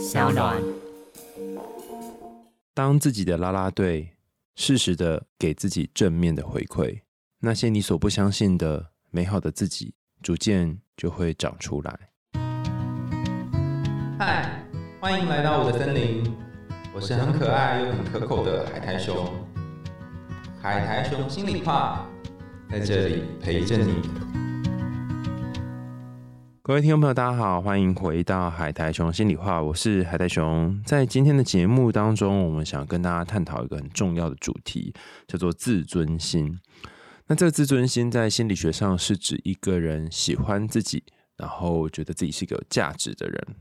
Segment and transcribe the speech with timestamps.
[0.00, 0.56] 小暖。
[2.72, 4.08] 当自己的啦啦队，
[4.56, 7.02] 适时的给自己正面的回馈，
[7.40, 9.92] 那些你所不相信的美好的自己，
[10.22, 11.98] 逐渐就会长出来。
[14.18, 14.64] 嗨，
[15.02, 16.34] 欢迎来到我的森林，
[16.94, 19.30] 我是很可爱又很可口的海苔熊。
[20.62, 22.08] 海苔熊心里话，
[22.70, 24.39] 在这里陪着你。
[26.70, 30.80] 各位听众朋友，大家好，欢迎回到海苔熊心里话，我是海苔熊。
[30.86, 34.94] 在今天的节目当中，我们想跟大家探讨一个很重要的主题，
[35.26, 36.60] 叫做自尊心。
[37.26, 41.02] 那这个自尊心在心理学上是指一个人喜欢自己，
[41.36, 43.56] 然后觉得自己是一个有价值的人。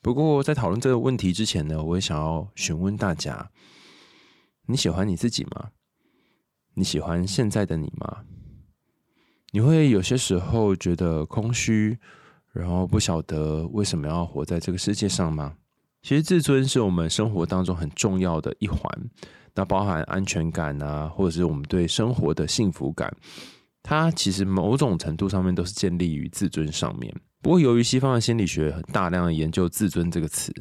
[0.00, 3.50] 不过，在讨论这个问题之前呢，我也想要询问大家：
[4.66, 5.70] 你喜欢你自己吗？
[6.74, 8.18] 你喜欢现在的你吗？
[9.50, 11.98] 你会有些时候觉得空虚？
[12.52, 15.54] 然后不晓得为什么要活在这个世界上吗？
[16.02, 18.80] 其实自尊是我们生活当中很重要的一环，
[19.54, 23.14] 那包含安全感啊，或者是我们对生活的幸福感，
[23.82, 27.14] 它其实某种程度上面都是建立于自尊上面。
[27.40, 30.52] 不过，由于西方的心理学很大量的研究“自尊”这个词。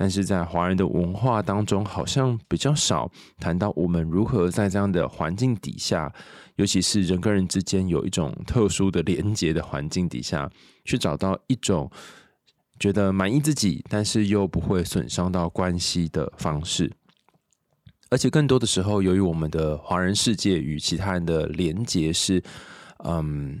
[0.00, 6.12] 但是在华人的文化当中，好像比较少谈到我们如何在这样的环境底下，
[6.54, 10.48] 尤其是人跟人之间有一种特殊的连接的环境底下，
[10.88, 11.90] 去找到一种
[12.80, 16.90] 觉得满意自己，但是又不会损伤到关系的方式。
[18.10, 22.42] 而且更多的时候，由于我们的华人世界与其他人的连接是，
[23.04, 23.60] 嗯，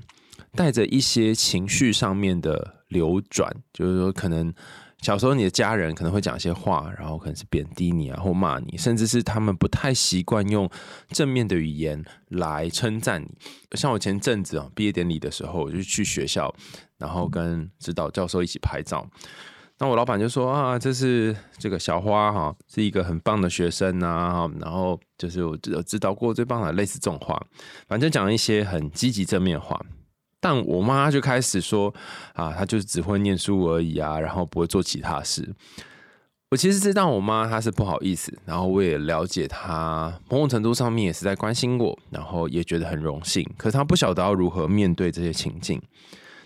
[0.52, 4.54] 带着一些情绪上面的流转，就是说可能。
[5.00, 10.68] 小时候，你的家人可能会讲一些话，然后可能是贬低你啊，或骂你，甚至是他们不太习惯用
[11.10, 13.28] 正面的语言来称赞你。
[13.76, 16.52] 像我前阵子啊，毕业典礼的时候，我就去学校，
[16.98, 19.08] 然后跟指导教授一起拍照。
[19.78, 27.40] 那我老板就说啊，这是这个小花哈，是一个很棒的学生啊，然后就是我指导过最棒的，类似这种话，
[27.86, 29.80] 反正讲一些很积极正面话。
[30.40, 31.92] 但我妈就开始说
[32.34, 35.54] 啊，她就是只会念书而已啊，然后不会做其他事。
[36.50, 43.44] 我其实知道我妈她是不好意思，然后我也了解她某种程度上面也是在关心我，然后也觉得很荣幸。
[43.56, 45.82] 可是她不晓得要如何面对这些情境。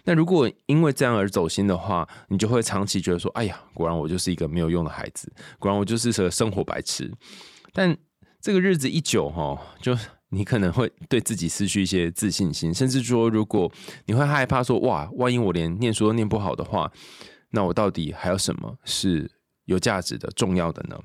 [0.04, 7.12] 那如果因为这样而走心的话，你就会长期觉得说，哎呀，果然我就是一个没有用的孩子，果然我就是个生活白痴。
[7.72, 7.96] 但
[8.40, 9.96] 这个日子一久哈，就。
[10.34, 13.70] 你可能会对自己失去一些自信心，甚至说，如果
[14.06, 16.90] 你会害怕说，哇，万一我连念书都念不好的话，
[17.50, 19.30] 那我到底还有什么是
[19.66, 20.98] 有价值的、重要的呢？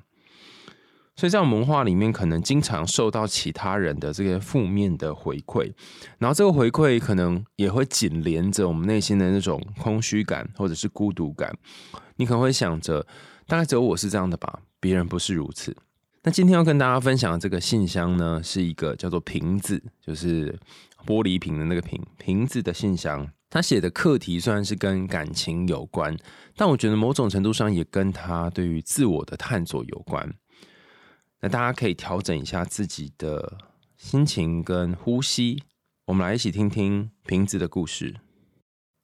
[1.17, 5.73] 所以在文化里面，可能经常受到其他人的这个负面的回馈，
[6.19, 11.53] 然后这个回馈可能也会紧连着我们内心的那种空虚感或者是孤独感。
[12.15, 13.05] 你可能会想着，
[13.45, 15.75] 大概只有我是这样的吧，别人不是如此。
[16.27, 20.51] 那今天要跟大家分享的这个信箱呢，是一个叫做瓶子，就是
[21.05, 23.25] 玻璃瓶的那个瓶瓶子的信箱。
[23.49, 26.13] 他写的课题虽然是跟感情有关，
[26.57, 30.29] 但我觉得某种程度上也跟他对于自我的探索有关。
[31.39, 33.57] 那大家可以调整一下自己的
[33.95, 35.63] 心情跟呼吸，
[36.07, 38.13] 我们来一起听听瓶子的故事。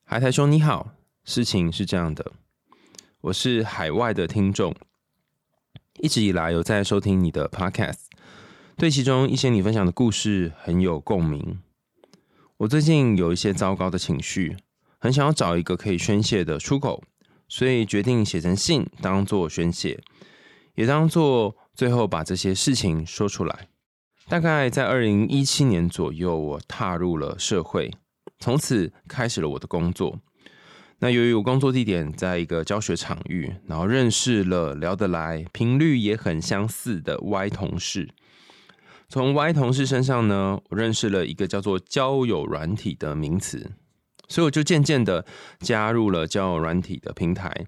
[0.04, 0.90] 海苔兄你好，
[1.24, 2.32] 事情是这样的，
[3.22, 4.76] 我是海外的听众。
[6.00, 8.06] 一直以来有在收听你的 podcast，
[8.76, 11.60] 对其中一些你分享的故事很有共鸣。
[12.58, 14.56] 我最近有一些糟糕的情绪，
[14.98, 17.02] 很想要找一个可以宣泄的出口，
[17.48, 20.02] 所以决定写成信当做宣泄，
[20.74, 23.68] 也当做最后把这些事情说出来。
[24.26, 27.92] 大概在二零一七年左右，我踏入了社会，
[28.40, 30.18] 从此开始了我的工作。
[31.00, 38.08] 那由于我工作地点在一个教学场域，然后认识了聊得来、频率也很相似的 Y 同事。
[39.08, 43.72] 从 Y 同事身上呢，我认识了一个叫做交友软体的名词，
[44.28, 45.26] 所以我就渐渐的
[45.60, 47.66] 加入了交友软体的平台，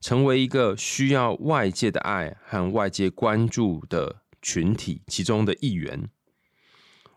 [0.00, 6.08] 成为一个需要外界的爱和外界关注的群体其中的一员。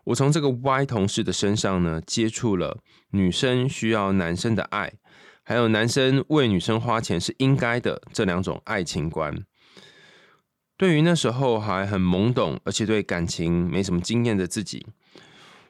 [0.04, 2.78] 我从这个 Y 同事的身上呢，接触了
[3.10, 4.94] 女生需要男生的爱。
[5.48, 9.34] 还有男生为女生花钱是应该的这两种爱情观，
[10.76, 14.86] 对于那时候还很懵懂，而且对感情没什么经验的自己，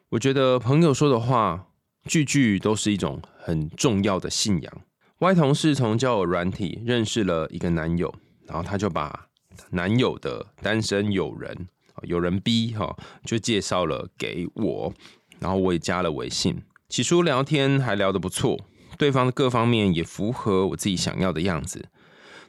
[0.09, 1.69] 我觉得朋友说的话
[2.09, 4.73] 句句都是一种很重要的信仰。
[5.21, 8.13] Y 同事从交友软体认识了一个男友，
[8.49, 9.29] 然后他就把
[9.71, 11.69] 男友的单身友人
[12.03, 14.93] 有人 B 哈就介绍了给我，
[15.39, 18.59] 然后我也加了微信，起初聊天还聊得不错。
[18.99, 21.89] 对方的各方面也符合我自己想要的样子，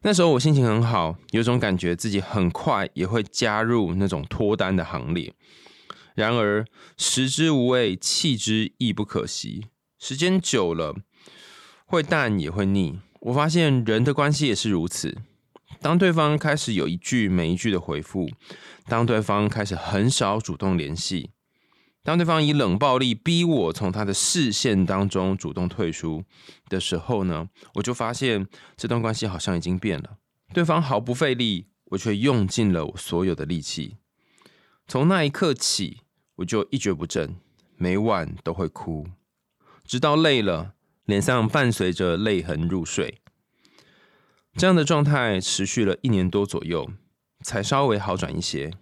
[0.01, 5.34] 那时候我心情很好，有种感觉自己很快也会加入那种脱单的行列。
[6.16, 6.66] 然而
[6.98, 9.68] 食之无味，弃之亦不可惜。
[10.00, 10.96] 时间久了，
[11.86, 13.00] 会淡也会腻。
[13.22, 15.18] 我发现人的关系也是如此。
[15.81, 18.30] 当对方开始有一句没一句的回复，
[18.88, 21.30] 当对方开始很少主动联系，
[22.09, 26.23] 当对方以冷暴力逼我从他的视线当中主动退出
[26.67, 30.17] 的时候呢，我就发现这段关系好像已经变了。
[30.51, 33.97] 对方毫不费力，我却用尽了我所有的力气。
[34.88, 36.00] 从那一刻起，
[36.38, 37.35] 我就一蹶不振，
[37.77, 39.05] 每晚都会哭，
[39.85, 40.73] 直到累了，
[41.05, 43.19] 脸上伴随着泪痕入睡。
[44.55, 46.89] 这样的状态持续了一年多左右，
[47.44, 48.73] 才稍微好转一些。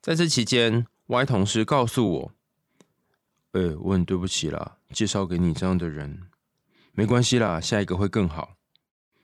[0.00, 2.32] 在这期间，Y 同事告诉我
[3.52, 6.22] ：“呃，我很对不起啦，介绍给你这样的人，
[6.92, 8.56] 没关系啦，下一个会更好。”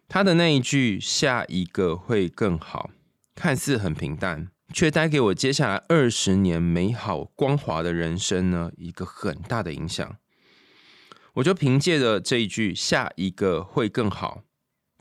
[0.08, 2.90] 他的那一句“下一个会更好”，
[3.34, 10.16] 看似很平淡，却带给我接下来二十年美好光滑的人生呢一个很大的影响。
[11.34, 14.42] 我就凭借着这一句“下一个会更好”。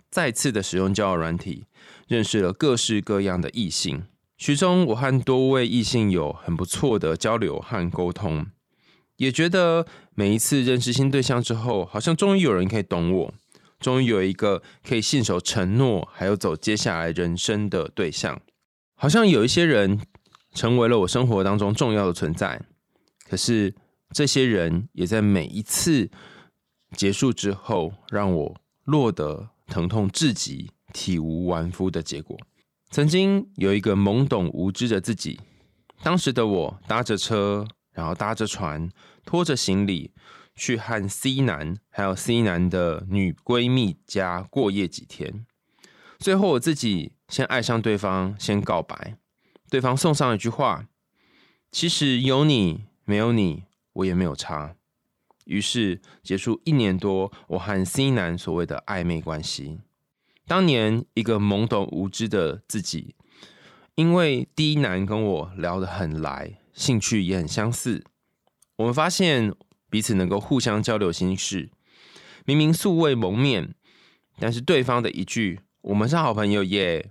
[0.09, 1.65] 再次的使用交友软体，
[2.07, 4.05] 认识了各式各样的异性。
[4.37, 8.47] 其中，我和多位异性有很不错的交流和沟通，
[9.23, 13.33] 也觉得每一次认识新对象之后，好像终于有人可以懂我，
[13.79, 18.39] 终于有一个可以信守承诺，还有走接下来人生的对象。
[18.95, 19.99] 好像有一些人
[20.53, 22.61] 成为了我生活当中重要的存在，
[23.27, 23.73] 可是
[24.13, 26.11] 这些人也在每一次
[26.95, 29.49] 结束之后，让我落得。
[29.65, 32.37] 疼痛至极、体无完肤的结果。
[32.91, 35.39] 曾经有一个懵懂无知的自己，
[36.03, 38.89] 当时的我搭着车，然后搭着船，
[39.23, 40.11] 拖着行李
[40.55, 45.45] 去和 C 男还有 C 男的女闺蜜家过夜几天。
[46.19, 49.17] 最后我自己先爱上对方，先告白，
[49.69, 50.87] 对方送上一句话
[51.71, 53.63] ：“其实有你没有你，
[53.93, 54.75] 我也没有差。”
[55.45, 59.81] 于是结束一年多，我和 C 男所谓的暧昧关系。
[60.47, 63.15] 当年一个懵懂无知的自己，
[63.95, 68.03] 因为 D 男跟我聊得很来，兴趣也很相似，
[68.75, 69.53] 我们发现
[69.89, 71.69] 彼此能够互相交流心事。
[72.45, 73.73] 明明素未谋面，
[74.39, 77.09] 但是对方的一句“我们是好朋友耶”，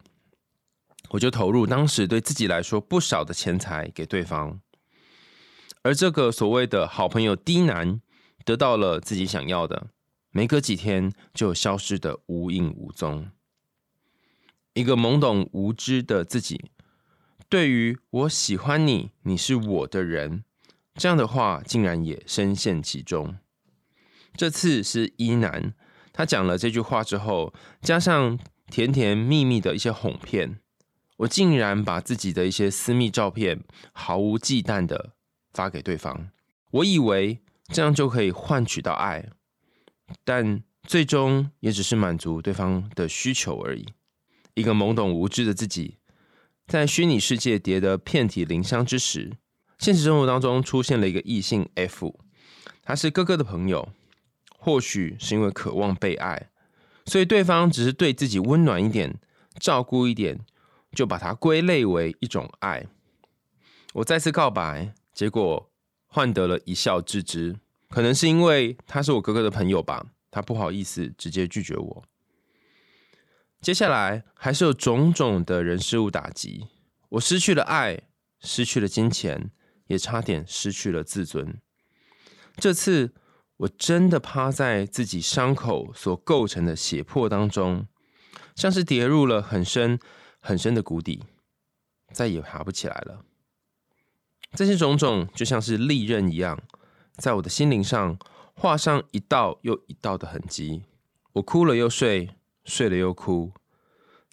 [1.11, 4.61] 我就投入当时对自己来说不少的钱财给对方。
[5.83, 8.01] 而这个所谓的好朋友 D 男。
[8.45, 9.87] 得到了自己想要的，
[10.33, 13.31] 没隔几天就消失的无影无踪。
[14.75, 16.61] 一个懵懂无知的自己，
[17.53, 20.43] 对于我喜欢你，你是我的人，
[20.95, 23.37] 这样的话竟然也深陷其中。
[24.35, 25.75] 这次是一男，
[26.15, 27.53] 他讲了这句话之后，
[27.83, 28.39] 加上
[28.69, 30.61] 甜甜蜜蜜的一些哄骗，
[31.19, 33.63] 我竟然把自己的一些私密照片
[33.93, 35.13] 毫无忌惮的
[35.53, 36.31] 发给对方。
[36.71, 37.43] 我以为。
[37.69, 39.31] 这样就可以换取到爱，
[40.25, 43.87] 但最终也只是满足对方的需求而已。
[44.53, 45.97] 一个懵懂无知的自己，
[46.67, 49.37] 在虚拟世界跌得遍体鳞伤之时，
[49.79, 52.19] 现实生活当中出现了一个异性 F，
[52.83, 53.89] 他是哥哥的朋友，
[54.59, 56.51] 或许是因为渴望被爱，
[57.07, 59.19] 所以对方只是对自己温暖一点、
[59.59, 60.41] 照顾一点，
[60.93, 62.87] 就把它归类为一种爱。
[63.95, 65.69] 我再次告白，结果。
[66.15, 67.57] 换得了一笑置之，
[67.89, 72.05] 可能是因为他是我哥哥的朋友吧，他不好意思直接拒绝我。
[73.63, 76.67] 接下来还是有种种的人事物打击，
[77.11, 78.03] 我失去了爱，
[78.41, 79.53] 失去了金钱，
[79.87, 81.61] 也差点失去了自尊。
[82.57, 83.15] 这次
[83.59, 87.87] 我真的趴在自己伤口所构成的血泊当中，
[88.57, 90.01] 像是跌入了很深
[90.41, 91.23] 很深的谷底，
[92.11, 93.25] 再也爬不起来了。
[94.55, 96.61] 这些种种就像是利刃一样，
[97.17, 98.19] 在我的心灵上
[98.55, 100.83] 画上一道又一道的痕迹。
[101.35, 102.31] 我哭了又睡，
[102.65, 103.53] 睡了又哭，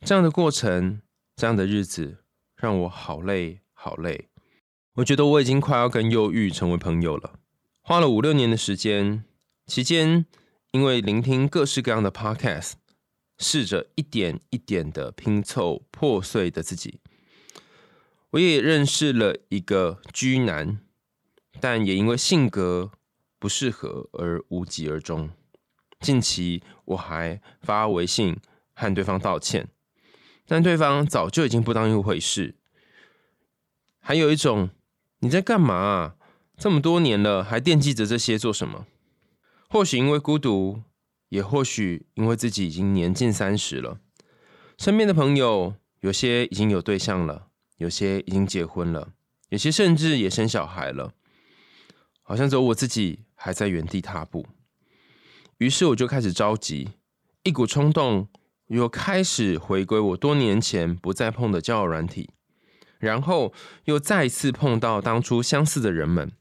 [0.01, 1.01] 这样的过程，
[1.35, 2.19] 这样的日子，
[2.55, 4.29] 让我好累好累。
[4.95, 7.39] 我觉得我已经快要跟忧郁成为朋友了。
[7.81, 9.23] 花了五六年的时间，
[9.65, 10.25] 期间
[10.71, 12.73] 因为聆听各式各样的 podcast，
[13.37, 16.99] 试着一点一点的拼凑破碎的自己。
[18.31, 20.79] 我也认识了一个居男，
[21.59, 22.91] 但也因为性格
[23.39, 25.31] 不适合而无疾而终。
[25.99, 28.37] 近期我还发微信
[28.73, 29.67] 和对方道歉，
[30.47, 32.55] 但对方早就已经不当一回事。
[33.99, 34.69] 还有一种，
[35.19, 35.75] 你在干嘛？
[35.75, 36.15] 啊
[36.57, 38.85] 这么多年了，还惦记着这些做什么？
[39.69, 40.83] 或许因为孤独，
[41.29, 43.99] 也或许因为自己已经年近三十了。
[44.77, 49.13] 身边的朋友有些已经有对象了，有些已经结婚了，
[49.47, 51.13] 有些甚至也生小孩了，
[52.21, 54.45] 好像只有我自己还在原地踏步。
[55.59, 56.89] 于是我就开始着急，
[57.43, 58.29] 一股冲动
[58.67, 62.29] 又开始回归我多年前不再碰的交友软体，
[62.97, 66.31] 然后又再次碰到当初相似的人们，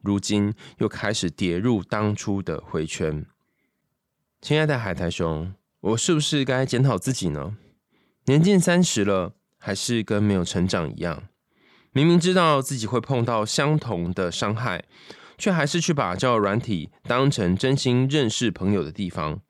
[0.00, 3.26] 如今又开始跌入当初的回圈。
[4.40, 7.56] 亲爱的海苔熊，我是不是该检讨自己呢？
[8.26, 11.24] 年近三十了，还是跟没有成长一样？
[11.90, 14.84] 明明知道自己会碰到相同的伤害。
[15.40, 19.40] 却还是去把交友软体当成真心认识朋友的地方，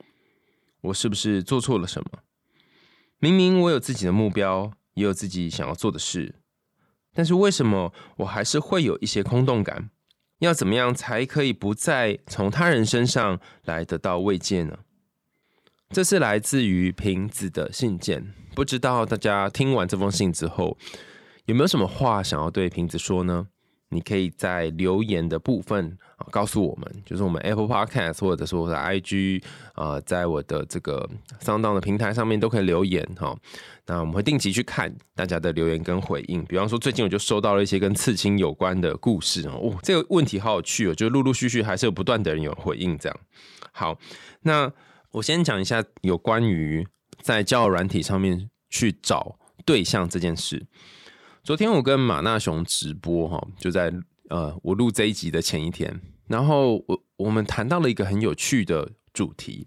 [0.83, 2.21] 我是不是做错了什么？
[3.19, 6.37] 明明我有自己的目标，也有自己想要做的事，
[7.13, 9.91] 但是为什么我还是会有一些空洞感？
[10.39, 14.79] 要怎么样才可以不再从他人身上来得到慰藉呢？
[15.91, 20.79] 这是来自于瓶子的信件，不知道大家听完这封信之后，
[21.47, 23.49] 有没有什么话想要对瓶子说呢？
[23.91, 29.43] 你可以在留言的部分啊告诉我们，就是我们 Apple Podcast 或者说我的 IG
[29.75, 31.09] 啊，在我的这个
[31.41, 33.37] 上当的平台上面都可以留言哈。
[33.87, 36.45] 那我们会定期去看大家的留言跟回应。
[36.45, 43.19] 比方说，最近我就收到了一些跟刺青有关的故事哦，这个问题好有趣哦，就陆陆续续还是有不断的人有回应这样。
[43.73, 43.99] 好，
[44.43, 44.73] 那
[45.11, 46.87] 我先讲一下有关于
[47.21, 50.65] 在交友软体上面去找对象这件事。
[51.43, 53.93] 昨天我跟马纳雄直播哈，就在
[54.29, 59.67] 呃我录这一集的前一天，然后我我们谈到了一个很有趣的主题。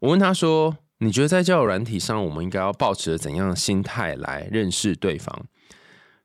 [0.00, 5.46] 我问他说：“你觉得在交友软体上，我们应该要保持怎样的心态来认识对方？”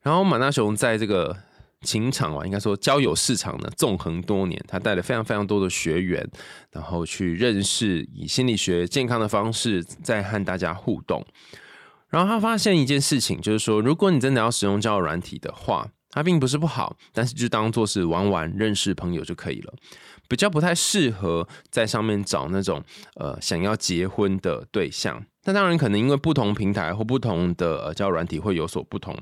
[0.01, 1.37] 然后马纳雄在这个
[1.81, 6.27] 情场啊，应该说交友市场呢纵横多年，他带了非常非常多的学员，
[6.71, 11.23] 然后去认识以心理学健康的方式在和大家互动。
[12.15, 19.73] 然后他发现一件事情，就是说，如果你真的要使用交友软体的话，它并不是不好，但是就当做是玩玩、认识朋友就可以了，
[20.29, 22.81] 比较不太适合在上面找那种
[23.15, 25.21] 呃想要结婚的对象。
[25.43, 29.13] 那当然可能因为不同平台或不同的呃交友软体会有所不同。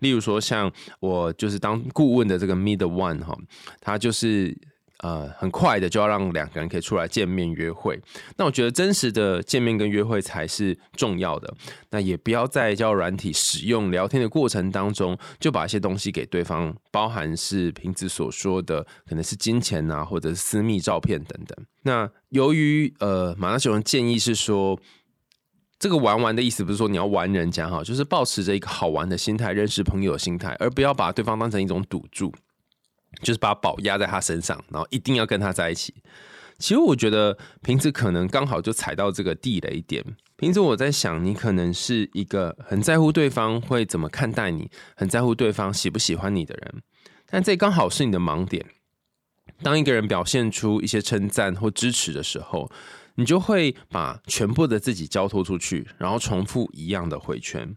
[0.00, 3.38] 例如说，像我就是当顾问的这个 Mid One 哈，
[3.80, 4.58] 它就是。
[5.02, 7.98] 呃，很快的就要让两个人可以出来见面约会。
[8.36, 11.52] 那我觉得真实的见面跟约会才是重要的。
[11.90, 21.66] 那也不要在交软体使用聊天的过程当中，就把一些东西给对方，包含是瓶子所说的可能是金钱啊，或者是私密照片等等。
[21.82, 24.78] 那由于呃，马拉松建议是说，
[25.78, 32.30] 这个玩玩的意思不是说你要玩人家哈，就是保持着一个好玩的心态，认识朋友的心态，而不要把对方当成一种赌注。
[33.22, 35.94] 就是把宝压在他身上，然后一定要跟他在一起。
[36.58, 40.04] 其实我觉得瓶子可能刚好就踩到这个地雷点。
[40.36, 46.82] 平时，我在想，你可能是一个很在乎对方会怎么看待你，很在乎对方喜不喜欢你的人。
[47.26, 48.66] 但这刚好是你的盲点。
[49.62, 52.70] 当一个人表现出一些称赞或支持的时候，
[53.14, 57.76] 你就会把全部的自己交托出去，然后重复一样的回圈。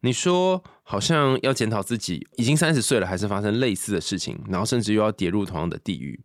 [0.00, 6.18] 你说好像要检讨自己，已经三十岁了，还是发生类似的事情，然后甚至又要跌入同样的地狱。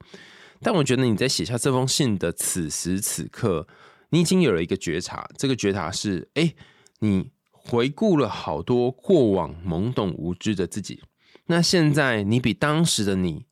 [0.61, 3.67] 但我觉得你在写下这封信的此时此刻，
[4.09, 5.27] 你已经有了一个觉察。
[5.37, 6.53] 这个觉察是：哎，
[6.99, 11.03] 你回顾了好多过往懵懂无知的自己。
[11.47, 13.45] 那现在你比当时的你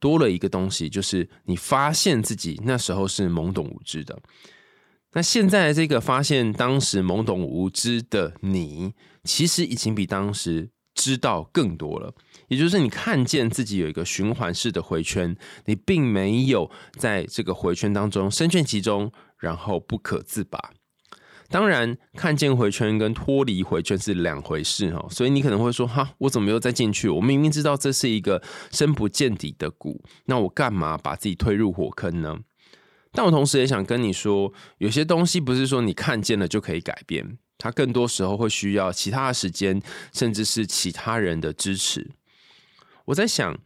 [0.00, 4.18] 多了一个东西，就是你发现自己那时候是懵懂无知的。
[5.12, 12.14] 那现在这个发现当时懵懂无知的你，其实已经比当时知道更多了。
[12.48, 20.72] 也就是你看见自己有一个循环式的回圈，你并没有在这个回圈当中深陷其中，然后不可自拔。
[21.48, 25.06] 当然，看见回圈跟脱离回圈是两回事哈。
[25.10, 27.10] 所以你可能会说：“哈，我怎么又再进去？
[27.10, 32.38] 我明明知道这是一个深不见底的谷，那我干嘛把自己推入火坑呢？”
[33.12, 39.80] 但我同时也想跟你说，有些东西不是说你看见了就可以改变，它更多时候会需要其他的时间，
[40.12, 42.10] 甚至是其他人的支持。
[43.04, 43.56] 我在想，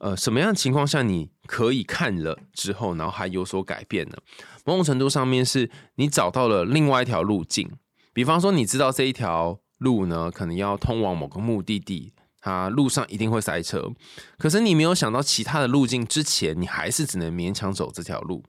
[0.00, 4.18] 呃，什么样的情况下你可以看了之后，然后还有所改变呢？
[4.66, 7.70] 某种程度上面是你找到了另外一条路径，
[8.12, 12.12] 比方说你知道这一条路呢，可能要通往某个目的地。
[12.40, 13.92] 它路上一定会塞车，
[14.38, 18.44] 可是你没有想到其他的路径之前，你还是只能勉强走这条路。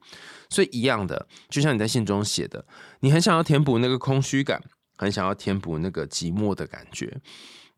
[0.48, 2.64] 所以一样的，就像你在信中写的，
[3.00, 4.62] 你很想要填补那个空虚感，
[5.00, 7.16] 很想要填补那个寂寞的感觉，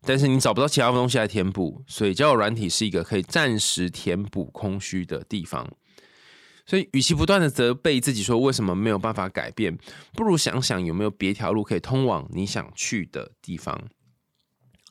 [0.01, 5.65] 但是你找不到其他东西来填补，所以交友软体是一个可以暂时填补空虚的地方。
[6.65, 9.77] 所以，与其不断的责备自己说为什么没有办法改变，
[10.13, 13.81] 不如想想有没有别条路可以通往你想去的地方。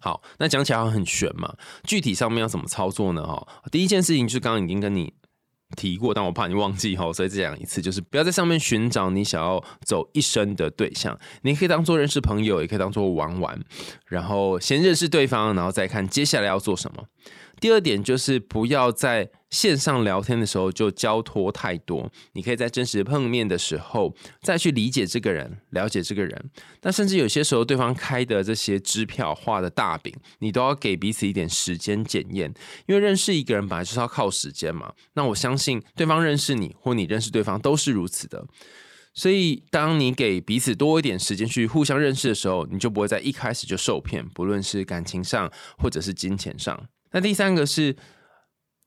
[0.01, 3.27] 好，那讲起来很悬嘛，具体上面要怎么操作呢？
[3.27, 5.13] 哈，第一件事情就是刚刚已经跟你
[5.77, 13.61] 提过，但我怕你忘记哈，所以再讲一次，就是不要在上面寻找你想要走一生的对象，你可以当做认识朋友，也可以当做玩玩，
[14.07, 17.05] 然后先认识对方，然后再看接下来要做什么。
[17.61, 26.51] 第二点就是不要在线上聊天的时候就交托太多，你可以在真实碰面的时候再去理解这个人，了解这个人。
[26.81, 32.53] 但甚至有些时候，对方开的这些支票、画的大饼，你都要给彼此一点时间检验，
[32.87, 34.93] 因为认识一个人本来就是要靠时间嘛。
[35.13, 38.45] 那我相信对方认识你，或你认识对方都是如此的。
[39.15, 46.89] 所以，当你给彼此多一点时间去互相认识的时候，你就不会在一开始就受骗，不论是感情上或者是金钱上。
[47.11, 47.95] 那第三个是，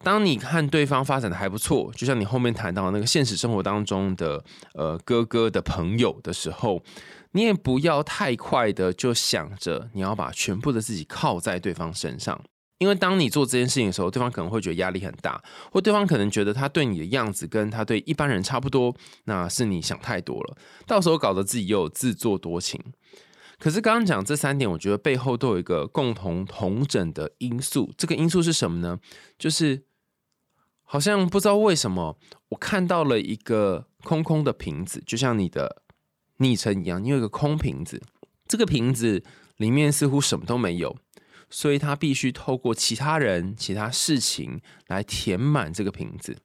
[0.04, 6.84] 当你看对方发展的还不错，就像你后面谈到那个现实生活当中的呃哥哥的朋友的时候，
[7.32, 12.40] 你也不要太快的就想着你要把全部的自己靠在对方身上，
[12.78, 22.80] 因为当你做这件事情的时候，对方可能会觉得压力很大，或对方可能觉得他对你的样子跟他对一般人差不多，那是你想太多了，到时候搞得自己又自作多情。
[23.58, 27.94] 可是刚刚讲这三点，我觉得背后都有一个共同同整的因素。
[27.98, 29.00] 这个因素是什么呢？
[29.38, 29.84] 就是
[30.84, 32.18] 好像不知道为什么，
[32.50, 35.82] 我看到了一个空空的瓶子，就像你的
[36.38, 38.02] 昵称一样，你有一个空瓶子。
[38.48, 39.24] 这个瓶子
[39.58, 40.98] 里面似乎什么都没有，
[41.50, 46.38] 所以它必须透过其他人、其他事情来填满这个瓶子。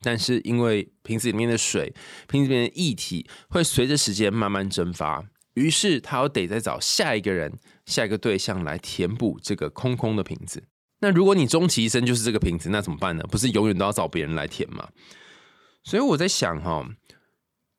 [0.00, 1.94] 但是因为瓶子里面的水、
[2.28, 5.24] 瓶子里面的液体会随着时间慢慢蒸发。
[5.54, 7.52] 于是他又得再找下一个人、
[7.86, 10.62] 下一个对象来填补这个空空的瓶子。
[11.00, 13.24] 那如果你终其一生就是这个瓶子，那怎么办呢？
[13.30, 14.88] 不是永远都要找别人来填吗？
[15.82, 16.88] 所以我在想哈，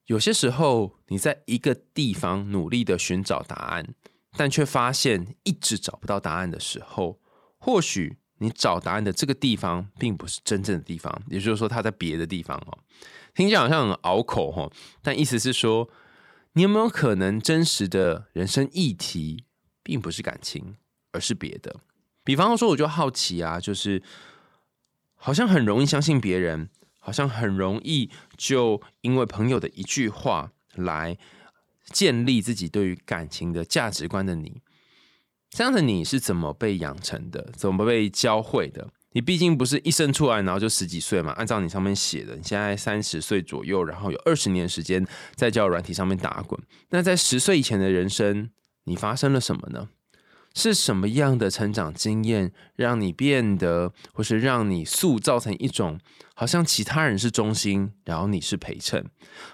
[0.05, 3.95] 有些时候你在一个地方努力的寻找答案，
[4.37, 7.19] 但却发现一直找不到答案的时候，
[7.57, 12.77] 或许你找答案的这个地方并不是真正的地方，也就是说，它在别的地方哦。
[13.33, 15.89] 听起来好像很拗口哈，但意思是说。
[16.57, 19.43] 你有没有可能真实的人生议题
[19.83, 20.77] 并不是感情，
[21.11, 21.81] 而是别的？
[22.23, 24.01] 比方说，我就好奇啊，就是
[25.15, 31.17] 好像很容易相信别人，好像很容易就因为朋友的一句话来
[31.83, 34.61] 建立自己对于感情的价值观的你，
[35.49, 37.51] 这样的你是怎么被养成的？
[37.57, 38.93] 怎么被教会的？
[39.15, 41.31] 你毕竟不是一生出来，然后就十几岁嘛。
[41.37, 46.61] 按照你上面写的，你现在三十岁左右，然后有二十年时间在交友软体上面打滚。
[46.89, 48.49] 那在十岁以前的人生，
[48.83, 49.87] 你发生了什么呢？
[50.53, 55.97] 是什么样的成长经验让你变得，或是让你塑造成一种
[56.33, 59.05] 好像其他人是中心，然后你是陪衬，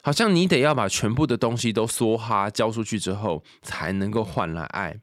[0.01, 4.99] 好像你得要把全部的东西都梭哈交出去之后，才能够换来爱。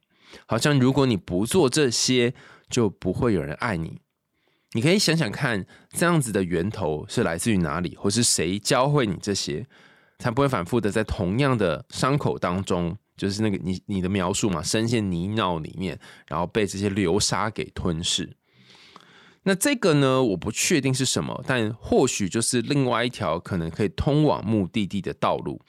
[0.46, 2.34] 好像如果你不做这些，
[2.68, 4.00] 就不会有人爱你。
[4.72, 9.66] 你可以想想看，这样子的源头是来自于哪里，或是谁教会你这些，
[10.18, 18.36] 才不会反复的在同样的伤口当中，就是那个你你的描述嘛，深陷泥淖里面，然后被这些流沙给吞噬。
[19.44, 25.62] 那这个呢，我不确定是什么，但或许就是另外一条可能可以通往目的地的道路。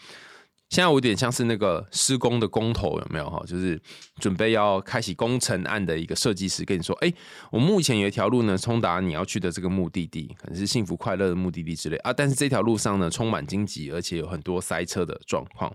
[0.70, 3.44] 现在我有点像是那个施工的工头，有没有哈？
[3.48, 3.80] 就是
[4.20, 7.12] 准备要开启工程案的一个设计师，跟你说：“哎，
[7.52, 12.14] 我目前有一条路呢，通达你要去的这个目的地，可能是幸福快乐的目的地之类啊。
[12.14, 15.74] 但是这条路上呢，充满荆棘，而且有很多塞车的状况。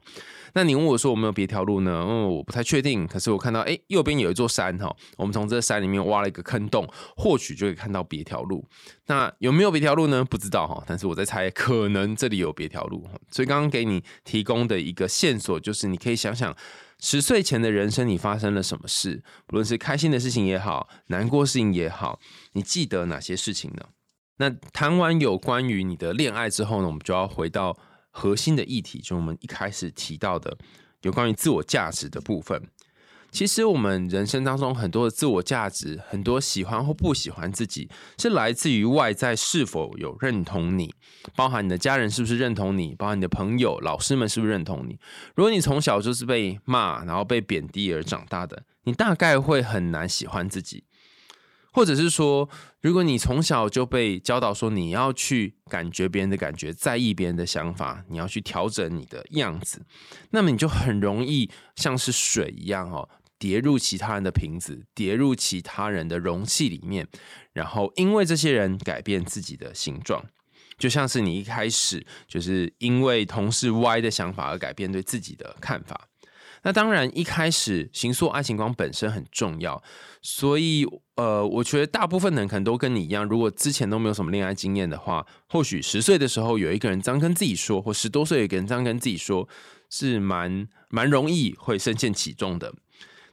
[0.52, 2.04] 那你问我说，有没有别条路呢？
[2.08, 3.04] 嗯，我不太确定。
[3.08, 8.64] 可是我看到，哎，右边有一座山哈，我们从这山里面挖了一个坑洞，或许就会看到别条路。
[9.06, 10.24] 那有没有别条路呢？
[10.24, 10.84] 不知道哈。
[10.86, 13.08] 但是我在猜，可能这里有别条路。
[13.30, 14.84] 所以刚刚给你提供的。
[14.84, 16.54] 一个线索就是，你可以想想
[17.00, 19.22] 十岁前的人生，你发生了什么事？
[19.46, 22.20] 不论是开心的事情也好，难过事情也好，
[22.52, 23.86] 你记得哪些事情呢？
[24.36, 27.78] 那谈完有关于你的恋爱之后呢，我们就要回到
[28.10, 30.58] 核心的议题，就我们一开始提到的
[31.00, 32.62] 有关于自我价值的部分。
[33.34, 40.94] 其实我们人生当中很多的自我价值，很多喜欢或不喜欢自己，是来自于外在是否有认同你，
[41.34, 45.00] 包含你的家人是不是认同你，包含你的朋友、老师们是不是认同你。
[45.34, 50.84] 如果你从小就是被骂，然后被贬低而长大的，你大概会很难喜欢自己。
[51.72, 52.48] 或者是说，
[52.82, 59.84] 如果你从小就被教导说你要去感觉别人的感觉，在意别人的想法，你要去调整你的样子，
[60.30, 63.08] 那么你就很容易像是水一样哦。
[63.44, 67.06] 跌入其他人的瓶子，跌入其他人的容器里面，
[67.52, 70.24] 然后因为这些人改变自己的形状。
[70.78, 76.08] 就像是你一开始就是因为同事 Y 的想法而改变对自己的看法。
[76.62, 79.82] 那当然，一开始形塑爱情观本身很重要，
[80.22, 89.46] 所以呃，我觉得大部分人可能都跟你一样，如果之前都没有什么恋爱经验的话，或许十岁的时候有一个人这样跟自己说，或十多岁有一个人这样跟自己说，
[89.90, 92.72] 是蛮蛮容易会深陷其中的。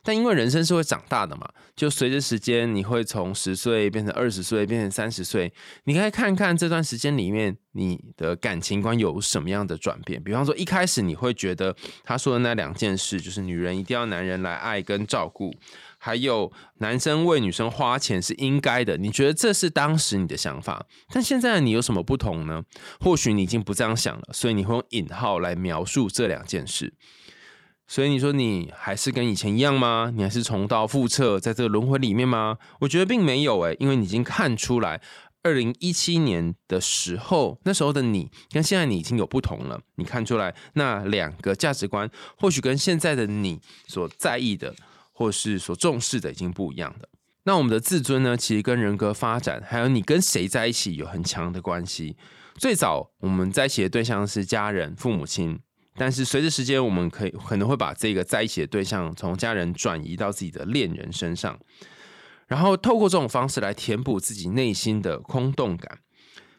[0.03, 5.53] 但因为人生是会长大的嘛，就随着时间，你会从十岁变成二十岁，变成三十岁。
[5.83, 10.21] 你可以看看这段时间里面，你的感情观有什么样的转变。
[10.23, 15.53] 比方说，一开始你会觉得他说的那两件事，就是女人一定要男人来爱跟照顾，
[15.97, 18.97] 还有男生为女生花钱是应该的。
[18.97, 22.63] 你觉得这是当时你的想法，但现在你有什么不同呢？
[22.99, 26.93] 或许你已经不这样想了，所以你会用引号来描述这两件事。
[27.91, 30.13] 所以你说你还是跟以前一样吗？
[30.15, 32.57] 你还是重蹈覆辙，在这个轮回里面吗？
[32.79, 35.01] 我觉得并没有诶，因为你已经看出来，
[35.43, 39.81] 二零一七年的时候，那时候的你跟现在你已经有不同了。
[39.95, 44.73] 你看出来那两个价值观，或许跟现在的你所在意的，
[45.11, 47.09] 或是所重视的，已经不一样的。
[47.43, 48.37] 那我们的自尊呢？
[48.37, 52.15] 其实跟人格发展，还有你跟谁在一起，有很强的关系。
[52.55, 55.59] 最早我们在一起的对象是家人、父母亲。
[55.95, 61.59] 但是随着时间，我们可以可能会把这个在一起的对象从家人转移到自己的恋人身上，
[62.47, 65.99] 然后透过这种方式来填补自己内心的空洞感。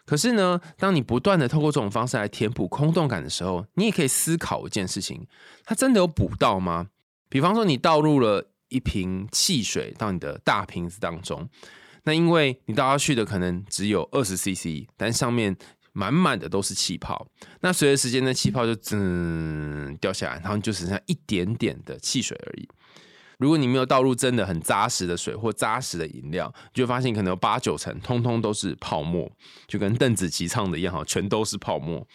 [0.04, 5.26] 可是呢，当你不断的透过这种方式来填补空洞感的时候，你也可以思考一件事情：
[5.64, 6.88] 它真的有补到吗？
[7.30, 11.48] 比方说，你倒入了一瓶汽水到你的大瓶子当中，
[12.04, 15.56] 那因为你倒下去的可能只有二十 CC，但上面。
[15.92, 17.26] 满满的都是气泡，
[17.60, 22.68] 那随着时间的气泡就滋掉下来，然后就只剩下一点点的汽水而已。
[23.38, 29.30] 如果你没有倒入真的很扎实的水或扎实的饮料，就会发现可能有八九成通通都是泡沫，
[29.66, 32.06] 就跟邓紫棋唱的一样，哈，全都是泡沫。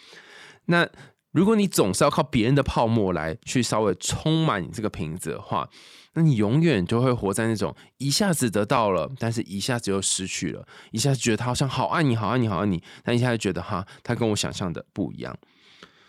[0.64, 0.88] 那
[1.32, 5.68] 如果你总是要靠别人的泡沫来去稍微充满你这个瓶子的话，
[6.14, 15.36] 那你永远就会活在那种一下子得到了，但是一下子又失去了，一下子觉得他好像好爱你，好爱你，好爱你，但一下子觉得哈，他跟我想象的不一样。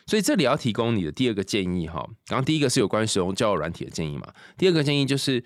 [0.07, 5.43] 所以这里要提供你的第二个建议哈，刚刚第一个是有关于使用交友软体的建议嘛，第二个建议就是，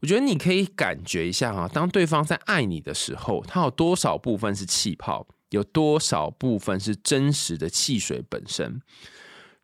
[0.00, 8.82] 我觉得你可以感觉一下哈，当对方在爱你的时候，他有多少部分是气泡，有多少部分是真实的汽水本身。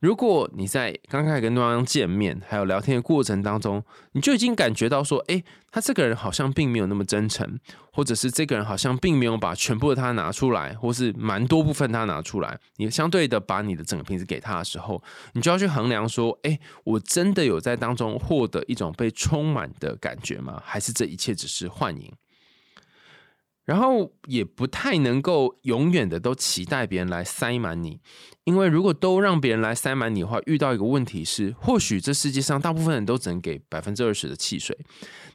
[0.00, 3.82] 如果你在刚开始跟对方见面，还有聊天的过程当中，
[4.12, 7.58] 你就已经感觉到说，哎，他这个人好像并没有那么真诚，
[7.92, 20.62] 或者是这个人好像并没有把全部的他拿出来，或是蛮多部分他拿出来，你相对的把你的整个瓶子给他的时候，你就要去衡量说，哎，我真的有在当中获得一种被充满的感觉吗？
[20.64, 22.12] 还是这一切只是幻影？
[23.68, 28.00] 然后也不太能够永远的都期待别人来塞满你，
[28.44, 34.74] 因为如果都让别人来塞满你的话，遇到一个问题是，或许这世界上大部分人都只能给百分之二十的汽水，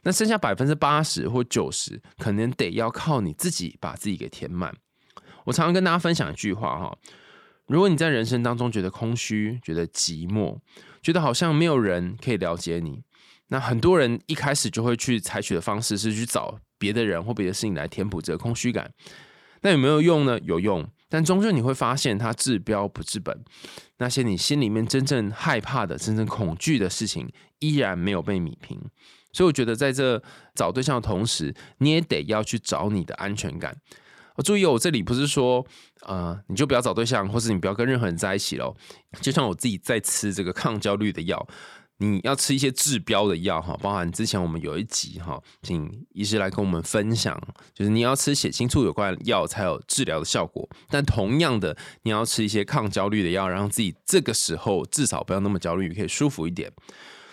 [0.02, 4.74] 那剩下百分之八十或九十，可能得要靠你自己把自己给填满。
[5.44, 6.98] 我常常跟大家分享一句话哈，
[7.68, 10.58] 如果你在人生当中觉得空虚、觉得寂寞、
[11.00, 13.04] 觉得好像没有人可以了解你，
[13.48, 16.58] 那很多人一开始就会去采取的方式是去找。
[16.76, 18.92] 别的人或别的事情来填补这个空虚感，
[19.62, 20.38] 那有没有用呢？
[20.40, 23.42] 有用，但终究你会发现它治标不治本。
[23.98, 28.78] 那些你心里面真正害怕的、真正恐惧的事情，依然没有被米平。
[29.32, 30.22] 所以我觉得，在这
[30.54, 33.74] 找对象的同时，你也得要去找你的安全感。
[34.34, 35.64] 我注意，我这里不是说，
[36.02, 38.76] 呃，你就不要找对象，或是你不要跟任何人在一起喽。
[39.22, 41.48] 就像我自己在吃这个 抗焦虑的药。
[41.98, 47.40] 你要吃一些治标的药哈，包含之前我们有一集哈，请医师来跟我们分享，
[47.72, 50.68] 就是你要吃血清素有关药才有治疗的效果。
[50.88, 56.72] 但同样的，你要吃一些抗焦虑的药，让自己这个时候至少不要那么焦虑，可以舒服一点。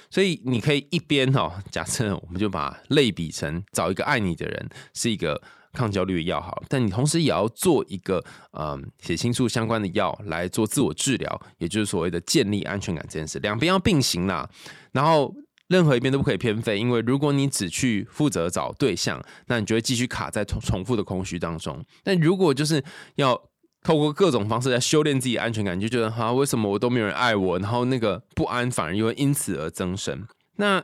[0.09, 5.41] 所以你可以一边哈，假设我们就把类比成找一个爱你的人，是一个。
[5.73, 14.49] 抗焦虑的药好，但你同时也要做一个嗯血清素相关的药来做自我治疗，也就是所谓的建立安全感这件事，两边要并行啦。
[14.91, 15.33] 然后
[15.67, 21.83] 任何一边都不可以偏废，因为如果你只去负责找对象，那你就会继续卡在重重复的空虚当中。
[22.03, 22.83] 但如果就是
[23.15, 23.41] 要
[23.81, 27.57] 透过各种方式来修炼自己安全感，你就觉得哈，为什么我都没有人爱我？
[27.59, 30.27] 然后那个不安反而又会因此而增生。
[30.57, 30.83] 那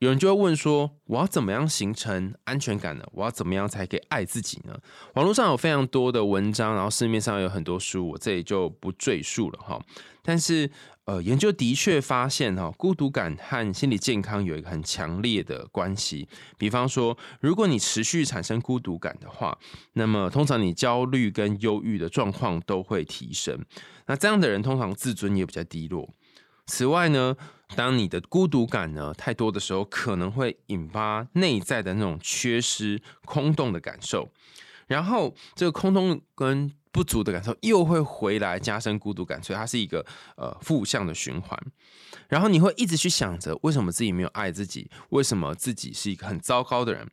[0.00, 3.04] 有人就会问说：“我要怎么样形成安全感呢？
[3.12, 4.74] 我要怎么样才可以爱自己呢？”
[5.14, 9.78] 网络上有非常多的文章，然后市面上有很多书，我这里就不赘述了哈。
[10.22, 10.70] 但是，
[11.04, 16.26] 呃，研究的确发现哈，孤独感和心理健康有一个很强烈的关系。
[16.56, 19.58] 比方说，如果你持续产生孤独感的话，
[19.92, 23.62] 那么通常你焦虑跟忧郁的状况都会提升。
[24.06, 26.08] 那这样的人通常自尊也比较低落。
[26.66, 27.36] 此外呢，
[27.76, 34.30] 当你的孤独感呢太多的时候，可能会引发内在的那种缺失、空洞的感受，
[34.86, 40.04] 然后这个空洞跟不足的感受又会回来加深孤独感，所以它是一个
[40.36, 41.58] 呃负向的循环。
[42.28, 47.08] 然后你会一直去想着为什么自己没有爱自己，为什么自己是一个很糟糕的人，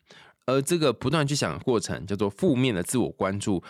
[0.48, 3.63] 而这个不断去想的过程叫做负面的自我关注。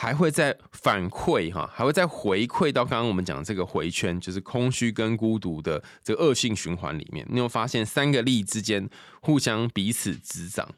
[0.00, 7.26] 还会再反馈哈，还会再回馈到刚刚我们讲这个回圈，就是空虚跟孤独的这个恶性循环里面。
[7.28, 8.88] 你有发现三个力之间
[9.20, 10.68] 互相彼此滋长，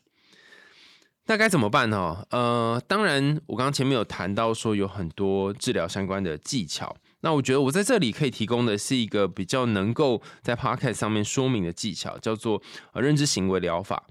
[1.27, 2.25] 那该怎么办呢？
[2.31, 12.63] 呃，当然我刚刚前面有谈到说有很多治疗相关的技巧，那我觉得我在这里可以提供的是一个比较能够在 podcast 上面说明的技巧，叫做
[12.95, 14.07] 认知行为疗法。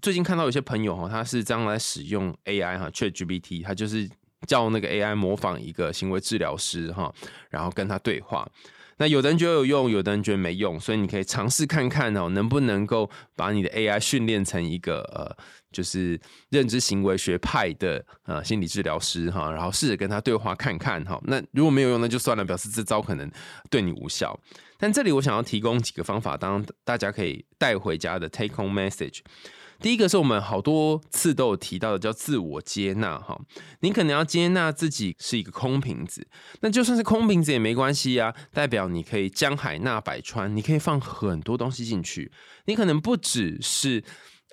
[0.00, 4.08] 最近看到有些朋友哈，他是将来使用 AI 哈，ChatGPT，他就是。
[4.46, 7.12] 叫那个 AI 模仿一个行为治疗师哈，
[7.50, 8.48] 然后跟他对话。
[8.98, 21.20] 那有的人觉得有用，有的人觉得没用，所以你可以尝试看看哦，能不能够把你的 AI 训练成一个呃，就是认知行为学派的呃心理治疗师哈，然后试着跟他对话看看哈。
[21.24, 23.28] 那如果没有用，那就算了，表示这招可能
[23.70, 24.38] 对你无效。
[24.78, 29.20] 但这里我想要提供几个方法，当大家可以带回家的 take home message。
[29.82, 33.38] 第一个是我们好多次都有提到的，叫自我接纳哈。
[33.80, 36.26] 你可能要接纳自己是一个空瓶子，
[36.60, 42.30] 那就算是空瓶子也没关系啊，代表你可以江海纳百川，你可以放很多东西进去。
[42.66, 44.04] 你可能不只是。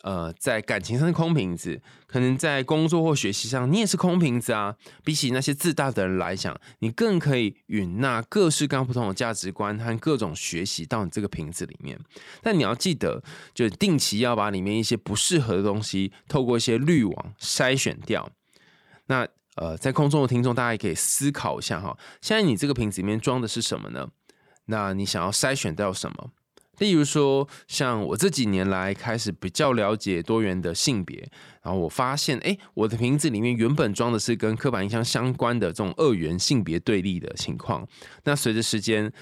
[0.04, 4.76] 呃，在感情上是空瓶子，可能在工作或学习上，你也是空瓶子啊。
[5.04, 12.00] 比起那些自大的人来讲，你更可以允纳各式各样不同的价值观和各种学习到你这个瓶子里面。
[12.42, 13.22] 但你要记得，
[13.54, 18.32] 就定期要把里面一些不适合的东西，透过一些滤网筛选掉。
[19.08, 24.08] 那呃，在空中的听众，大家也可以思考一下哈，现在你这个瓶子里面装的是什么呢？
[24.68, 26.32] 那你想要筛选掉什么？
[26.80, 31.30] 例如说，像我这几年来开始比较了解多元的性别，
[31.62, 37.88] 然后我发现，哎，我的瓶子里面原本装的是跟刻板印象相关的这种二元性别对立的情况，
[38.24, 39.14] 那随着时间。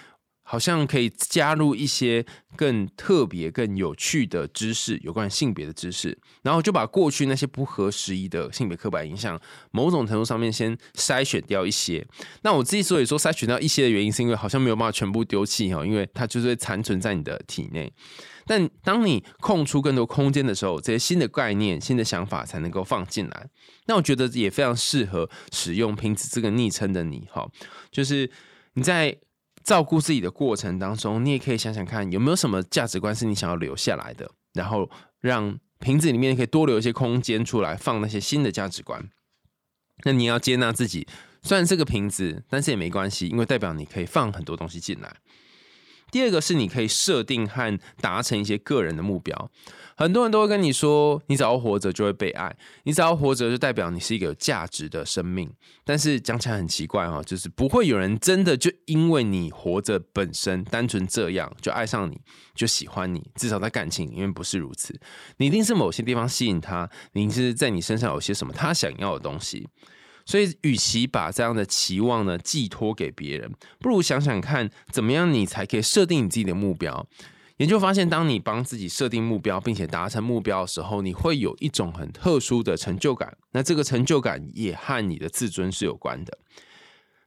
[0.49, 9.37] 好像可以加入一些更特别、更有趣的知识，有关性别的知识，然后就把过去那些不合时宜的性别刻板印象，
[9.71, 12.07] 某种程度上面先筛选掉一些。
[12.43, 17.91] 那我自己所以说筛选掉一些的原因，是因为好像没有办法全部丢弃哈，因为它就是会残存在你的体内。
[18.45, 23.49] 但当你空出更多空间的时候，这些新的概念、新的想法才能够放进来。
[23.87, 27.45] 那我觉得也非常适合使用瓶子这个昵称的你哈，
[27.91, 28.31] 就是
[28.75, 29.17] 你在。
[29.67, 39.09] 照顾自己的过程当中，你也可以想想看，有没有什么价值观是你想要留下来的，然后让瓶子里面可以多留一些空间出来放那些新的价值观。
[40.05, 41.05] 那你要接纳自己，
[41.43, 45.17] 虽然这个瓶子，但是也没关系，因为代表你可以放很多东西进来。
[46.11, 49.51] 第二个是你可以设定和达成一些个人的目标。
[49.97, 55.51] 很多人都会跟你说，你只要活着就会被爱，你只要活着就代表你是一个有价值的生命。
[55.83, 62.21] 但是讲起来很奇怪哈，就是不会有人真的就因为你活着本身单纯这样就爱上你，
[62.53, 63.27] 就喜欢你。
[63.35, 64.97] 至少在感情里面不是如此，
[65.37, 69.67] 你一定是某些地方吸引他，你是在你身上有些什么他想要的东西。
[70.27, 77.07] 所以，与其把这样的期望呢寄托给别人，不如想想看，怎么样你才可以设定你自己的目标。
[77.57, 83.37] 研究发现，当你帮自己设定目标，并且达成目标的时候，你会有一种很特殊的成就感。
[83.51, 86.37] 那这个成就感也和你的自尊是有关的。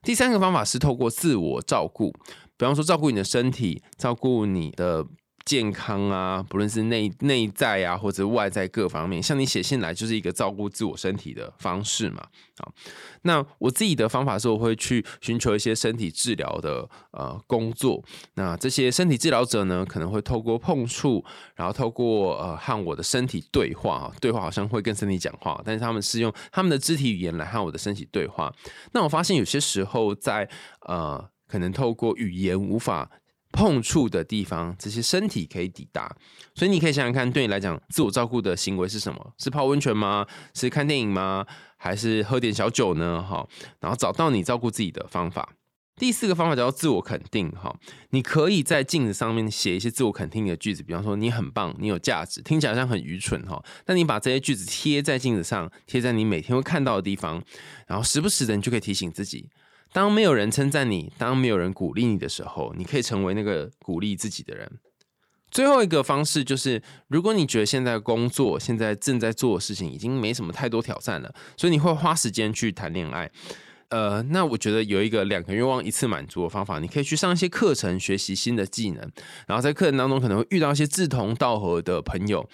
[0.03, 2.13] 第三个方法是透过自我照顾，
[2.57, 5.07] 比方说照顾你的身体，照顾你的。
[5.45, 12.23] 健康啊，不论是内内在啊，或者外在各方面，像你写信来就是一个照顾自我身体的方式嘛。
[12.59, 12.73] 好，
[13.23, 18.03] 那我自己的方法是，我会去寻求一些身体治疗的呃工作。
[18.35, 21.25] 那这些身体治疗者呢，可能会透过碰触，
[21.55, 28.55] 然后透过呃和我的身体对话，对话好像会跟身体讲话，但是他们是用他们的肢体语言来和我的身体对话。
[28.93, 30.49] 那我发现有些时候在
[30.87, 33.11] 呃，可能透过语言无法。
[33.53, 36.15] 碰触的地方，这些身体可以抵达，
[36.55, 39.33] 所以你可以想想看，对你来讲，自我照顾的行为是什么？
[39.39, 40.27] 是泡温泉吗？
[40.55, 41.47] 是看电影吗？
[41.77, 43.23] 还是喝点小酒呢？
[43.23, 43.47] 哈，
[43.81, 45.55] 然后找到你照顾自己的方法。
[45.97, 47.75] 第四个方法叫做自我肯定，哈，
[48.11, 57.43] 你可以在镜子上面写一些自我肯定的句子，比方说你很棒，你有价值，听起来像很愚蠢哈，但你把这些句子贴在镜子上，贴在你每天会看到的地方，
[57.87, 59.51] 然后时不时的你就可以提醒自己，
[59.93, 64.71] 当没有人称赞你，当没有人鼓励你的时候，你可以成为那个鼓励自己的人。
[65.51, 73.29] 最后一个方式就是，如果你觉得现在工作、现在正在做的事情已经没什么太多挑战了，所以你会花时间去谈恋爱。
[73.89, 79.11] 呃，那我觉得有一个两个愿望一次满足的方法，你可以去上一些课程，学习新的技能，
[79.49, 82.49] 然后在课程当中可能会遇到一些志同道合的朋友，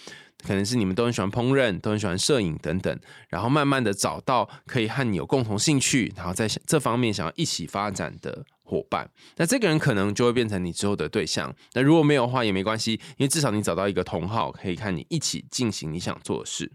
[0.44, 8.44] 可能是你们都很喜欢烹饪，都很喜欢摄影等等，然后慢慢的找到可以和你有共同兴趣，然后在这方面想要一起发展的。
[8.68, 11.54] 伙伴，那这个人可能就会变成你之后的对象。
[11.74, 16.72] 那如果没有的话也没关系，因为至少你找到一个同好，可以看你一起进行你想做的事。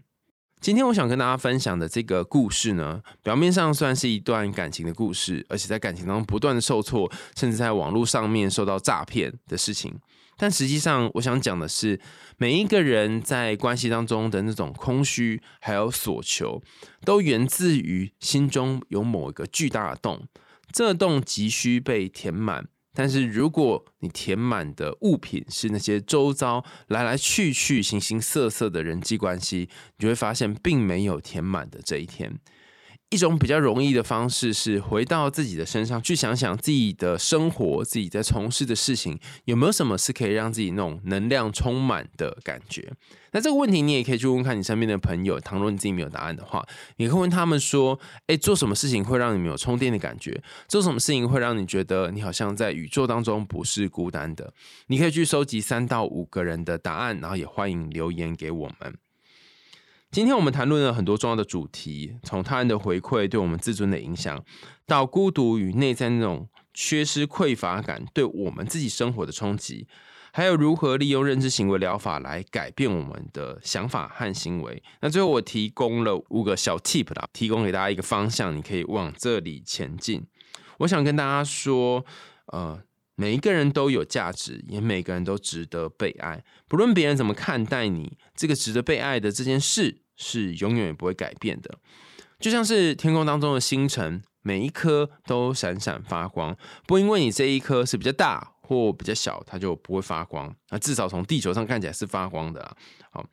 [0.58, 9.94] 今天我想跟大家分享的这个故事呢，表面上算是一段感情的故事，而且在感情当中不断的受挫，甚至在网络上面受到诈骗的事情。
[10.42, 12.00] 但实际上，我想讲的是，
[12.36, 16.60] 每一个人在关系当中的那种空虚还有所求，
[17.04, 20.26] 都源自于心中有某一个巨大的洞。
[20.72, 32.36] 这洞急需被填满，但是如果你填满的物品是那些周遭来来去去、形形色色的人际关系，你就会发现并没有填满的这一天。
[33.12, 42.90] 一种比较容易的方式是回到自己的身上去想想自己的生活，自己在从事的事情有没有什么是可以让自己那种能量充满的感觉。
[43.32, 50.42] 那这个问题你也可以去问看你身边的朋友，倘若你自己没有答案的话，你可以问他们说：“诶，做什么事情会让你们有充电的感觉？
[50.66, 54.54] 做什么事情会让你觉得你好像在宇宙当中不是孤单的？”
[54.88, 58.96] 你可以去收集三到五个人的答案，然后也欢迎留言给我们。
[60.12, 64.44] 今天我们谈论了很多重要的主题，从他人的回馈对我们自尊的影响，
[64.86, 69.88] 到孤独与内在那种缺失匮乏感对我们自己生活的冲击，
[70.30, 74.82] 还有如何利用认知行为疗法来改变我们的想法和行为。
[75.00, 80.26] 那最后我提供了五个小 tip 啦，提供给大家一个方向，你可以往这里前进。
[80.80, 82.04] 我想跟大家说，
[82.48, 82.78] 呃，
[83.16, 90.00] 每一个人都有价值，也每个人都值得被爱，不论别人怎么看待你，这个值得被爱的这件事。
[90.22, 91.78] 是永远也不会改变的，
[92.38, 96.56] 就像是天空当中的星辰，每一颗都闪闪发光，
[96.86, 100.54] 不因为你这一颗是比较大或比较小，它就不会发光。
[100.70, 102.76] 那至少从地球上看起来是发光的。
[103.10, 103.26] 好，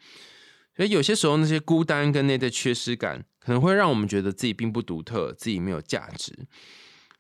[0.76, 6.48] 所以有些时候那些孤单跟内在缺失感，可能会让我们觉得自己并不独特，自己没有价值。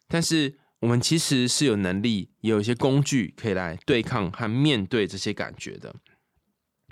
[0.07, 5.95] 但是我们其实是有能力，也有一些工具可以来对抗和面对这些感觉的。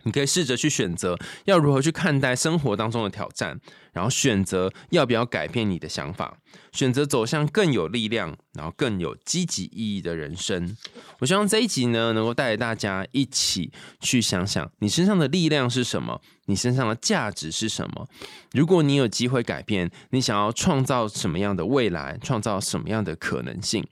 [0.08, 3.60] 你可以试着去选择要如何去看待生活当中的挑战，
[3.92, 6.38] 然后选择要不要改变你的想法，
[6.72, 10.78] 选择走向更有力量，然后更有积极意义的人生。
[11.20, 18.08] 我希望这一集呢，能够带大家一起去想想，你身上的力量是什么，你身上的价值是什么。
[18.54, 23.86] 如果你有机会改变，你想要创造什么样的未来，创造什么样的可能性？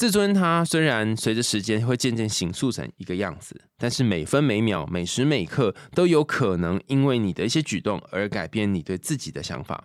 [0.00, 9.84] 自尊，它虽然随着时间会渐渐形塑成一个样子，但是每分每秒、每时每刻都有可能因为你的一些举动而改变你对自己的想法。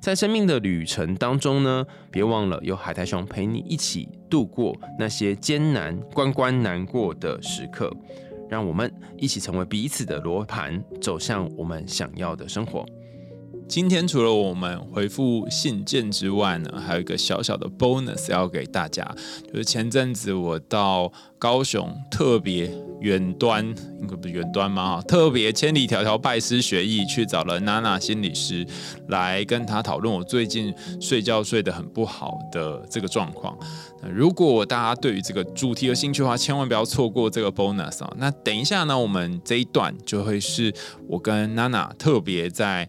[0.00, 7.94] 在生命的旅程当中呢，别忘了有海苔熊陪你一起度过那些艰难、关关难过的时刻，
[8.48, 12.86] 让我们一起成为彼此的罗盘，走向我们想要的生活。
[13.70, 19.08] 今天除了我们回复信件之外呢，还有一个小小的 bonus 要给大家，
[19.46, 22.68] 就是前阵子我到高雄特别
[23.00, 23.64] 远端，
[24.00, 25.00] 应该不是远端吗？
[25.06, 28.66] 特别千里迢迢拜师学艺，去找了娜娜心理师
[29.06, 33.56] 来跟他讨论我最近睡觉睡得很不好的这个状况。
[34.02, 38.12] 那如果大家对于这个主题有兴趣的话，千万不要错过这个 bonus 啊！
[38.18, 40.74] 那等一下呢，我们这一段就会是
[41.06, 42.88] 我跟娜娜特别在。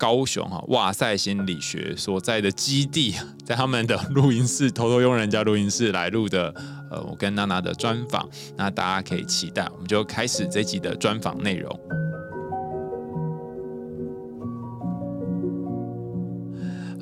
[0.00, 6.54] 高雄哈，哇塞心理学所在的基地， 在他们的录音室偷偷用人家录音室来录的，
[6.90, 11.80] 呃，我跟娜娜的专访，那大家可以期待，我们就开始这集的专访内容。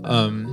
[0.03, 0.45] 嗯，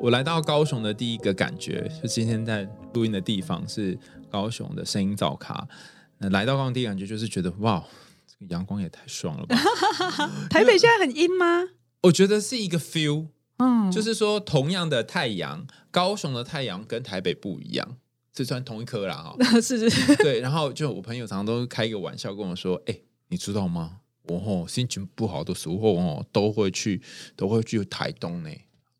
[0.00, 3.98] 我来到高雄的第一个感觉，就今天在录音的地方是
[4.30, 5.68] 高雄的声音造卡，
[6.16, 7.84] 那来到高雄第一感觉就是觉得，哇，
[8.26, 9.56] 这个阳光也太爽了吧！
[10.48, 11.64] 台北现在很阴吗？
[12.02, 17.96] 我觉得是一个 feel，嗯，就是说同样的太阳，高雄的太阳跟台北不一样，
[18.36, 19.36] 是算同一颗啦哈。
[19.60, 20.40] 是是，对。
[20.40, 22.98] 然后就我朋友常常都开一个玩笑跟我说：“哎，
[23.28, 23.98] 你知道吗？
[24.28, 27.02] 我吼心情不好的时候哦，都会去
[27.34, 28.50] 都会去台东呢。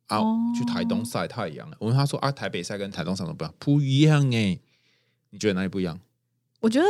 [0.07, 1.68] 啊，哦去台东晒太阳。
[1.78, 3.55] 我问他说啊，台北晒跟台东晒不一样？
[3.59, 4.59] 不一样哎、
[5.30, 5.98] 你觉得哪里不一样？
[6.61, 6.86] 我觉得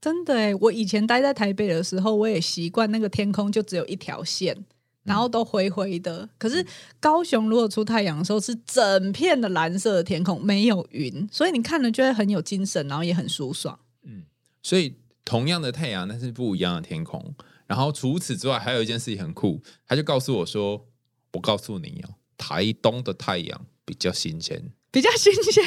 [0.00, 4.64] 真的哎，我以前待在台北的时候，我也习惯那个天空就只有一条线，
[5.08, 6.28] 然后都灰灰的。
[6.38, 6.64] 可是
[7.00, 13.76] 高雄如果出太阳的时候，是整片的蓝色的天空，没有云，所以你看了就会很有精神，然后也很舒爽。
[14.04, 14.22] 嗯
[14.62, 14.94] 所以
[15.24, 17.34] 同样的太阳，但是不一样的天空。
[17.66, 20.86] 然后除此之外，还有一件事情很酷，他就告诉我说
[21.32, 24.72] ：“我告诉你哦，台东的太阳比较新鲜。
[24.90, 25.62] 比较新鲜，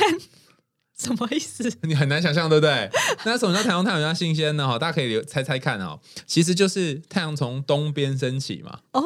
[1.02, 1.72] 什么意思？
[1.84, 2.90] 你很难想象，对不对？
[3.26, 4.68] 那什么叫太阳太阳比较新鲜呢？
[4.68, 6.00] 哈，大家可以留猜猜看哦。
[6.28, 9.02] 其实就是太阳从东边升起嘛，哦，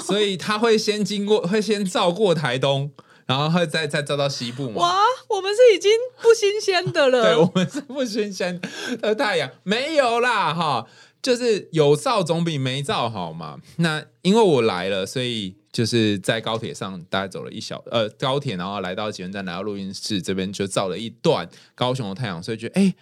[0.00, 2.92] 所以它会先经过，会先照过台东，
[3.26, 4.82] 然后会再再照到西部嘛。
[4.82, 4.96] 哇，
[5.28, 5.90] 我们是已经
[6.22, 7.22] 不新鲜的了。
[7.34, 8.60] 对，我们是不新鲜
[9.00, 10.86] 的太阳，没有啦，哈，
[11.20, 13.58] 就是有照总比没照好嘛。
[13.78, 22.94] 那因为我来了，所以就是在高铁上大概走了一小呃高铁，然后来到捷运站，来到录音室这边就照了一段高雄的太阳，所以觉得哎。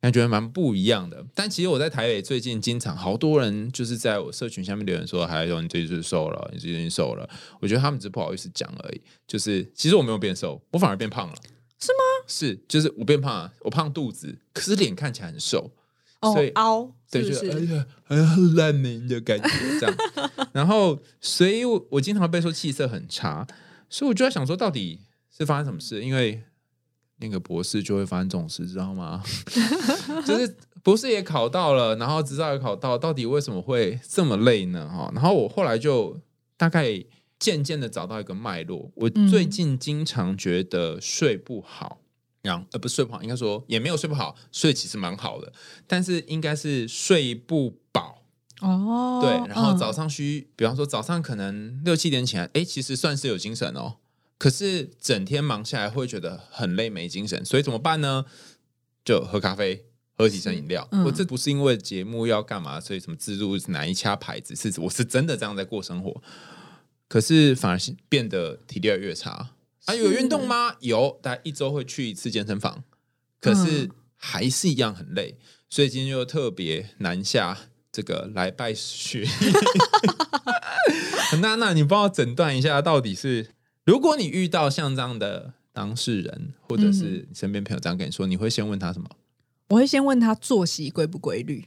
[0.00, 7.30] 感觉蛮不一样的，但其实我在台北最近经常好多人就是在我社群下面留言说，还有你最近瘦了，你最近瘦了。
[7.60, 11.34] 我觉得他们只是不好意思讲而已，就是其实我没有变瘦，我反而变胖了。
[11.78, 12.02] 是吗？
[12.26, 15.70] 是，就是我变胖了，我胖肚子，可是脸看起来很瘦，
[16.22, 17.74] 哦所以，凹对，是不就哎是？
[17.74, 17.86] 呀，
[18.26, 19.48] 很烂美的感觉
[19.78, 19.96] 这样。
[20.52, 23.46] 然后，所以我我经常被说气色很差，
[23.88, 25.00] 所以我就在想说，到底
[25.30, 26.02] 是发生什么事？
[26.02, 26.42] 因为
[27.18, 29.22] 那个博士就会发生这种事，知道吗？
[30.26, 34.88] 就是博士也考到了，然后执照也考到，到底为什么会这么累呢？
[34.88, 36.20] 哈，然后我后来就
[36.56, 37.04] 大概
[37.38, 38.90] 渐渐的找到一个脉络。
[38.94, 41.98] 我嗯最近经常觉得睡不好，
[42.42, 45.52] 然后呃不是睡不好，应该说也没有睡不好，睡其实蛮好的，
[45.86, 48.22] 但是应该是睡不饱。
[48.60, 53.96] 哦，对，然后嗯早上需，比方说早上可能六七点起来，哎，其实算是有精神哦。
[54.38, 58.24] 可是整天忙下来会觉得很累，没精神，所以怎么办呢？
[59.04, 59.86] 就喝咖啡，
[60.16, 60.88] 喝几升饮料。
[60.92, 66.22] 嗯我这不是因为节目要干嘛，所以什么自助哪一家牌子，是我是真的这样在过生活。
[67.08, 69.50] 可是反而是变得体力越来越差。
[69.86, 70.76] 啊，有运动吗？
[70.80, 72.84] 有，大概一周会去一次健身房，
[73.40, 75.36] 可是嗯还是一样很累，
[75.68, 77.58] 所以今天就特别南下
[77.90, 79.26] 这个来拜学。
[81.40, 83.48] 那那你帮我诊断一下，到底是
[83.84, 89.08] 如果你遇到像这样的当事人，或者是你身边朋友这样跟你说，你会先问他什么？
[89.68, 91.64] 我会先问他作息规不规律，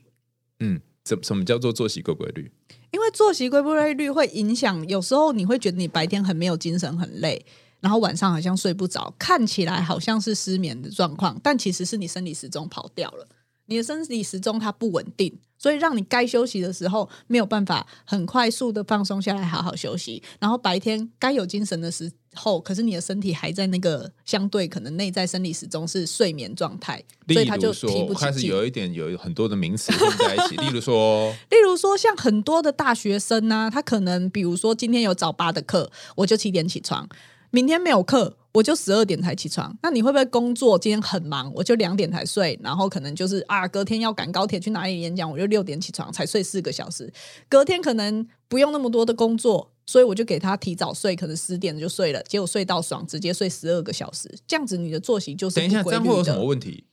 [0.60, 2.52] 嗯，怎什么叫做作息规不规律？
[2.92, 7.46] 因为作息规不规律会影响，有时候你会觉得你白天很没有精神，很累。
[7.86, 13.28] 然后晚上好像睡不着，看起来好像是失眠的状况，但其实是你生理时钟跑掉了。
[13.68, 20.24] 你的生理时钟它不稳定，所以让你该休息的时候没有办法很快速的放松下来，好好休息。
[20.40, 28.48] 然后白天该有精神的时候，可是你的身体还在那个相对可能内在生理时钟是睡眠状态，所以它就，提不起开始。
[28.48, 37.08] 有一点有很多的名词混在一起，例如说，例如说，像很多的大学生呢、他可能比如说今天有早八的课，我就七点起床；
[37.56, 39.74] 明天没有课，我就十二点才起床。
[39.82, 47.10] 那你会不会工作今天很忙，我就两点才睡，然后可能就是啊，隔天要赶高铁去哪里演讲，我就六点起床才睡四个小时。
[47.48, 54.30] 隔天可能不用那么多的工作，所以我就给他提早睡，可能十点就睡了，结果睡到爽，直接睡十二个小时。
[54.46, 56.84] 这样子你的作息就是等一下，这样会有什么，问题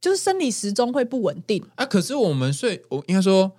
[0.00, 1.62] 就是生理时钟会不稳定。
[1.74, 1.84] 啊？
[1.84, 3.52] 可是我们睡，我应该说，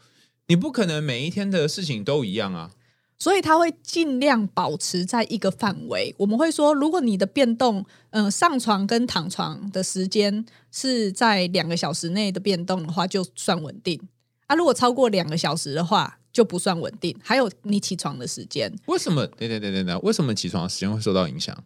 [0.48, 2.72] 你不可能每一天的事情都一样啊。
[3.20, 6.14] 所以它会尽量保持在一个范围。
[6.18, 14.00] 我们会说，如果你的变动，嗯、上床跟躺床的时间是在两个小时内的变动的话，就算稳定。
[14.46, 17.18] 啊，如果超过两个小时的话，就不算稳定。
[17.22, 19.26] 还有你起床的时间，为什么？
[19.26, 21.58] 对对对对对，为什么起床的时间会受到影响？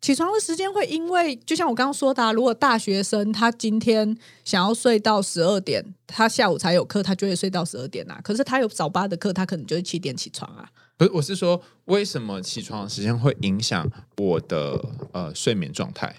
[0.00, 8.20] 起床的时间会因为，就像我刚刚说的、啊，如果大学生他今天想要睡到十二点，他下午才有课，他就会睡到十二点啊。
[8.22, 10.70] 可是他有早八的课，他可能就是七点起床啊。
[10.98, 16.12] 不是，我是说，为什么起床的时间会影响我的呃睡眠状态？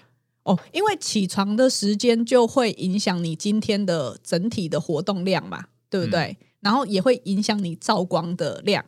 [0.44, 6.34] 哦，因为起床的时间就会影响你今天的整体的活动量嘛，对不对？
[6.60, 8.82] 然后也会影响你照光的量，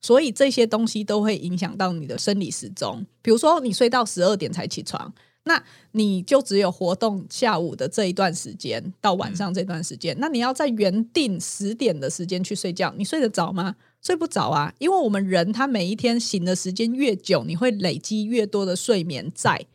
[0.00, 3.04] 所以这些东西都会影响到你的生理时钟。
[3.20, 5.12] 比如说，你睡到十二点才起床，
[5.44, 5.62] 那
[5.92, 13.76] 你就只有活动下午的这一段时间到晚上这段时间，那你要在原定十点的时间去睡觉，你睡得着吗？
[14.02, 19.66] 睡不着啊，因为我们人他每一天醒的时间越久，你会累积越多的睡眠债。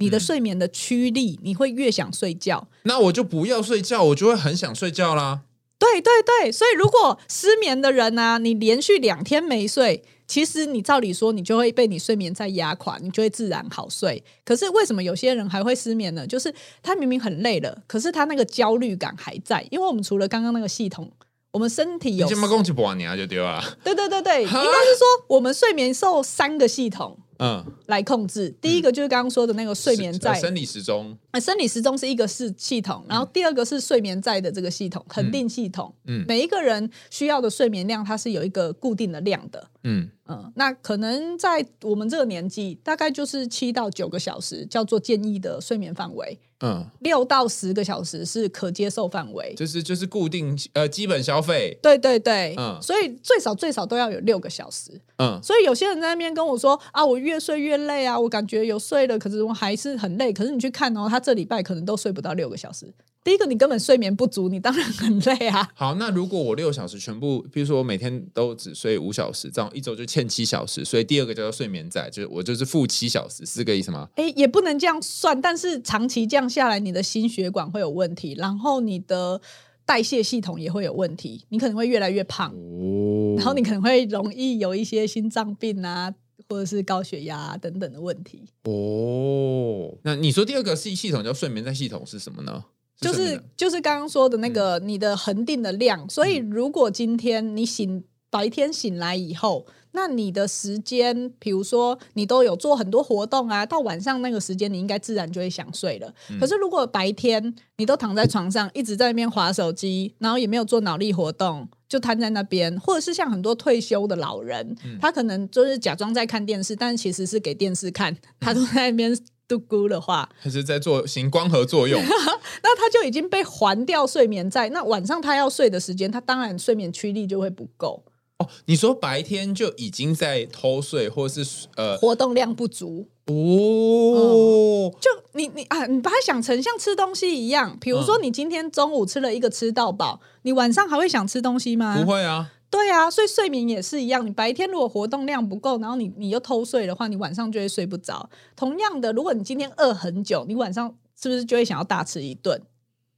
[0.00, 2.68] 你的嗯睡眠的驱力，你会越想睡觉。
[2.84, 5.40] 那我就不要睡觉，我就会很想睡觉啦。
[5.76, 14.22] 对对对，所以如果失眠的人呢、你连续两天没睡，其实你照理说，你就会被你睡眠在压垮，你就会自然好睡。
[14.44, 16.24] 可是为什么有些人还会失眠呢？
[16.26, 21.10] 就是他明明很累了，可是他那个焦虑感还在，因为我们除了刚刚那个系统。
[21.52, 23.62] 我们身体有你这么攻击不年就丢啊。
[23.82, 28.50] 对对对对，应该是说我们睡眠受三个系统嗯，来控制。
[28.60, 30.32] 第一个就是刚刚说的那个睡眠在。
[30.32, 35.94] 呃生理时钟，呃，生理时钟是一个是系统，然后第二个是睡眠在的这个系统，恒定系统。
[36.06, 36.24] 嗯。
[36.28, 39.68] 每一个人需要的睡眠量，它是有一个固定的量的。
[39.84, 40.10] 嗯。
[40.26, 49.54] 嗯，那可能在我们这个年纪，大概就是七到九个小时，叫做建议的睡眠范围；嗯，六到十个小时是可接受范围。
[49.56, 55.00] 就是就是固定呃基本消费，对对对，嗯所以最少最少都要有六个小时。
[55.18, 60.32] 嗯所以有些人在那边跟我说啊，我越睡越累啊，我感觉有睡了，可是我还是很累。
[60.32, 62.92] 可是你去看哦，他这礼拜可能都睡不到六个小时。
[63.28, 65.68] 第一个，你根本睡眠不足，你当然很累啊。
[65.76, 74.08] 好，那如果我六小时全部，比如说我每天都只睡五小时，这样一周就欠七小时，所以第二个叫做睡眠债，就是我就是负七小时，是这个意思吗？
[74.14, 79.38] 诶，也不能这样算，但是长期这样下来，你的心血管会有问题，然后你的
[79.84, 86.10] 代谢系统也会有问题，你可能会越来越胖，哦然后你可能会容易有一些心脏病啊，
[86.48, 88.44] 或者是高血压、啊、等等的问题。
[88.64, 92.64] 哦，那你说第二个系系统叫睡眠债系统是什么呢？
[93.00, 106.12] 就是就是刚刚说的那个你的恒定的量，所以如果今天你醒白天醒来以后，那你的时间，比如说你都有做很多活动啊，到晚上那个时间你应该自然就会想睡了。
[106.38, 111.68] 可是如果白天你都躺在床上一直在那边划手机，然后也没有做脑力活动。
[111.88, 119.18] 就瘫在那边，或者是像很多退休的老人，他可能就是假装在看电视，但其实是给电视看，他都在那边
[119.48, 122.00] 嘟咕的话，还是在做行光合作用？
[122.62, 124.68] 那他就已经被还掉睡眠债。
[124.68, 128.04] 那晚上他要睡的时间，他当然睡眠驱力就会不够，
[128.38, 133.08] 哦，你说白天就已经在偷睡，或是呃活动量不足。
[133.26, 141.96] 哦，就你你啊，你把它想成像吃东西一样，比如说你今天中午吃了一个吃到饱，你晚上还会想吃东西吗？
[141.98, 144.26] 不会啊，对啊，所以睡眠也是一样。
[144.26, 148.28] 你白天如果活动量不够，然后你你又偷睡的话，你晚上就会睡不着。
[148.54, 152.60] 同样的，如果你今天饿很久，你晚上是不是就会想要大吃一顿？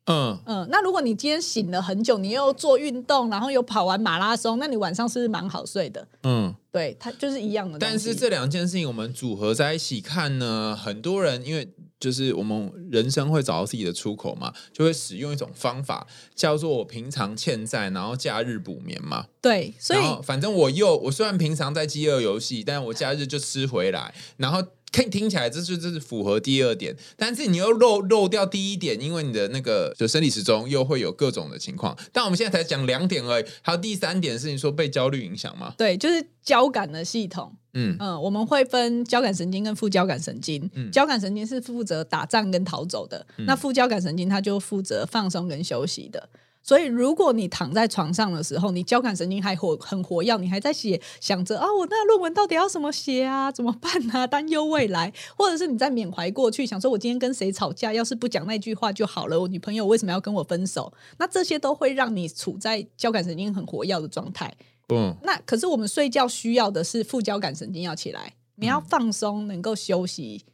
[0.07, 6.09] 嗯，嗯，那如果你今天醒了很久，你又做运动，然后又跑完马拉松，那你晚上是不是蛮好睡的？
[6.22, 7.79] 嗯，对，它就是一样的。
[7.79, 11.68] 但是这两件事情我们组合在一起看呢，很多人因为
[11.99, 19.27] 就是我们人生会找到自己的出口嘛，就会使用一种方法叫做我平常欠债，然后假日补眠嘛。
[19.41, 24.62] 对，所以然后反正我又我虽然平常在饥饿游戏，但我假日就吃回来，然后。
[24.93, 31.97] 听听起来这是这是符合第二点，但是你又漏漏掉第一点，因为你的那个就生理时钟又会有各种的情况。
[32.12, 35.74] 但我们现在才讲两点而已，还有第三点是你说被焦虑影响吗？
[35.78, 37.55] 对，就是交感的系统。
[37.74, 40.68] 嗯嗯，我们会分交感神经跟副交感神经。
[40.74, 46.28] 嗯交感神经是负责打仗跟逃走的，那副交感神经它就负责放松跟休息的。
[46.62, 60.92] 所以，如果你躺在床上的时候，你交感神经还活很活跃，你还在写想着啊，我那论文到底要怎么写啊，怎么办啊，担忧未来，或者是你在缅怀过去，想说我今天跟谁吵架，要是不讲那句话就好了，我女朋友为什么要跟我分手？
[61.18, 64.54] 那这些都会让你处在交感神经很活跃的状态。
[64.92, 70.44] 嗯那可是我们睡觉需要的是副交感神经要起来，你嗯要放松，能够休息。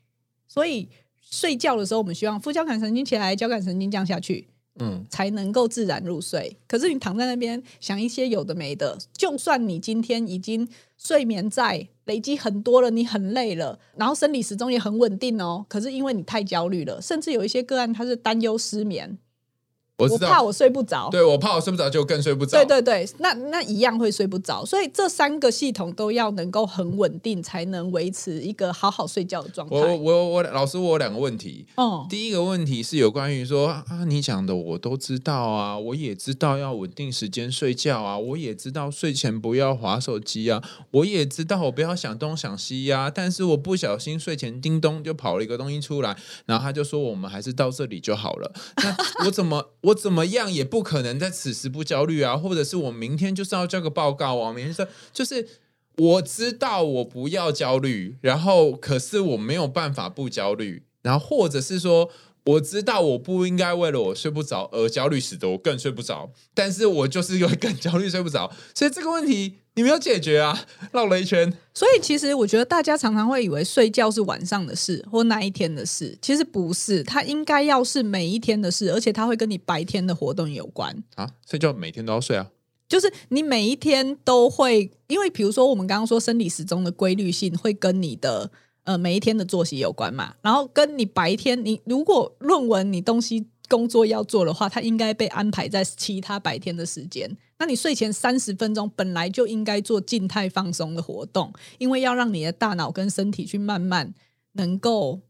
[0.46, 0.88] 所以
[1.20, 4.48] 睡觉的时候，我们希望副交感神经起来，交感神经降下去，
[4.79, 6.57] 嗯才能够自然入睡。
[6.66, 19.18] 可是你躺在那边想一些有的没的，就算你今天已经睡眠在累积很多了，你很累了，然后生理时钟也很稳定哦，可是因为你太焦虑了，甚至有一些个案他是担忧失眠，
[19.99, 22.59] 我知道，我怕我睡不着，对我怕我睡不着，就更睡不着。
[22.59, 29.97] 对对对，那那一样会睡不着，所以这三个系统都要能够很稳定，才能维持一个好好睡觉的状态我。
[29.97, 31.66] 我我老师，我有两个问题。
[31.76, 48.53] 哦，第一个问题是有关于说啊，你讲的我都知道啊，我也知道要稳定时间睡觉啊，我也知道睡前不要划手机啊，我也知道我不要想东想西呀、但是我不小心睡前叮咚就跑了一个东西出来，然后他就说我们还是到这里就好了。
[48.76, 55.49] 那我怎么我怎么样也不可能在此时不焦虑啊，或者是我明天就是要交个报告啊，明天说就是。
[55.99, 62.11] 我知道我不要焦虑，然后可是我没有办法不焦虑，然后或者是说
[62.47, 71.53] 我知道我不应该为了我睡不着而焦虑，使得我更睡不着，但是我就是会更焦虑睡不着，所以这个问题你没有解决啊，绕了一圈。
[71.74, 81.03] 所以其实我觉得大家常常会以为睡觉是晚上的事或那一天的事，其实不是，它应该要是每一天的事，而且它会跟你白天的活动有关。
[81.16, 82.49] 啊，睡觉每天都要睡啊，
[82.88, 88.51] 就是你每一天都会，因为比如说我们刚刚说生理时钟的规律性会跟你的
[88.87, 97.30] 呃每一天的作息有关嘛，然后跟你白天你如果论文你东西工作要做的话，它应该被安排在其他白天的时间。
[97.59, 104.14] 那你睡前三十分钟本来就应该做静态放松的活动，因为要让你的大脑跟身体去慢慢
[104.53, 105.20] 能够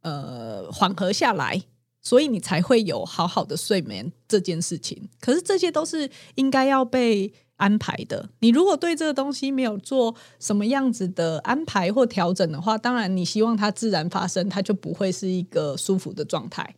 [0.00, 1.62] 呃缓和下来。
[2.02, 5.10] 所以你才会有好好的睡眠这件事情。
[5.20, 7.30] 可是这些都是应该要被
[7.60, 8.28] 安排的。
[8.40, 16.74] 你如果对这个东西没有做什么样子的安排或调整的话，当然你希望它自然发生，它就不会是一个舒服的状态。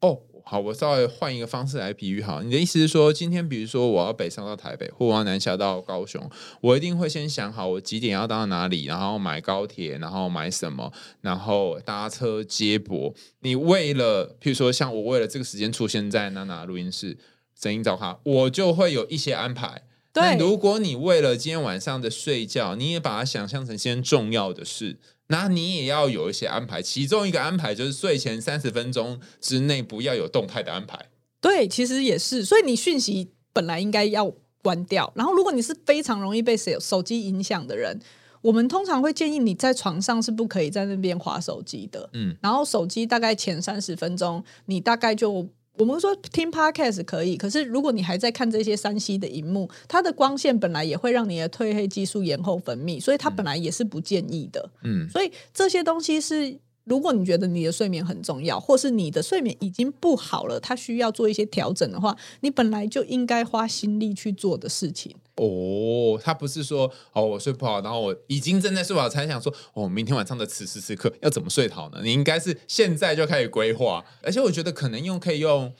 [0.00, 2.42] 哦，好，我稍微换一个方式来比喻哈。
[2.44, 13.14] 你的意思是说，今天比如说我要北上到台北，或我南下到高雄，我一定会先想好我几点要到哪里，然后买高铁，然后买什么，然后搭车接驳。
[13.40, 17.16] 你为了，譬如说像我为了这个时间出现在娜娜录音室
[17.58, 19.82] 声音找卡，我就会有一些安排。
[20.20, 24.96] 对，如果你为了今天晚上的睡觉，你也把它想象成一件重要的事。
[25.28, 31.06] 那你也要有一些安排，其中一个安排就是睡前三十分钟之内不要有动态的安排。
[31.40, 35.12] 对，其实也是，所以你讯息本来应该要关掉。
[35.16, 37.98] 然后，如果你是非常容易被手手机影响的人，
[38.40, 42.08] 我们通常会建议你在床上是不可以在那边划手机的。
[42.12, 45.48] 嗯，然后手机大概前三十分钟，你大概就。
[45.78, 54.70] 我们说听 podcast 可以，可是如果你还在看这些三 C 的荧幕，它的光线本来也会让你的褪黑激素延后分泌，所以它本来也是不建议的。
[54.84, 56.58] 嗯，所以这些东西是。
[56.88, 65.12] 如果你觉得你的睡眠很重要，或是你的睡眠已经不好了，它需要做一些调整的话，你本来就应该花心力去做的事情。
[65.36, 72.00] 哦，他不是说哦我睡不好，然后我已经正在睡不好，才想说哦明天晚上的此时此刻要怎么睡好呢？
[72.02, 75.72] 你应该是现在就开始规划，而且我觉得可能用可以用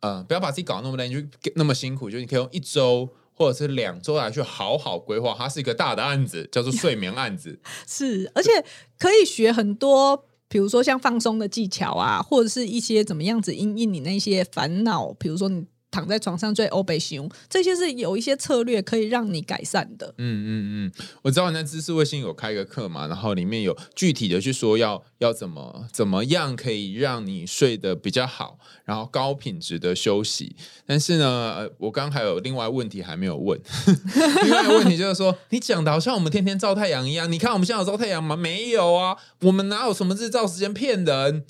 [0.00, 1.20] 呃不要把自己搞那么累，就
[1.54, 5.34] 那么辛苦，就你可以用一周或者是两周来去好好规划。
[5.38, 7.58] 它是一个大的案子，叫做睡眠案子。
[7.88, 8.50] 是，而且
[8.98, 10.26] 可以学很多。
[10.50, 15.66] 比如说像放松的技巧啊，或者是一些怎么样子应应你那些烦恼，比如说你。
[15.90, 20.14] 躺在床上最欧北熊，这些是有一些策略可以让你改善的。
[20.18, 20.50] 嗯嗯
[20.86, 30.54] 嗯，我知道你在知识卫星有开一个课嘛，然后里面有具体的去说要要怎么怎么样可以让你睡得比较好，然后高品质的休息。
[30.86, 33.58] 但是呢，我刚还有另外问题还没有问，
[34.44, 38.36] 另外问题就是说，你讲的好像我们天天照太阳一样，你看我们现在有照太阳吗？
[38.36, 41.44] 没有啊，我们哪有什么日照时间骗人？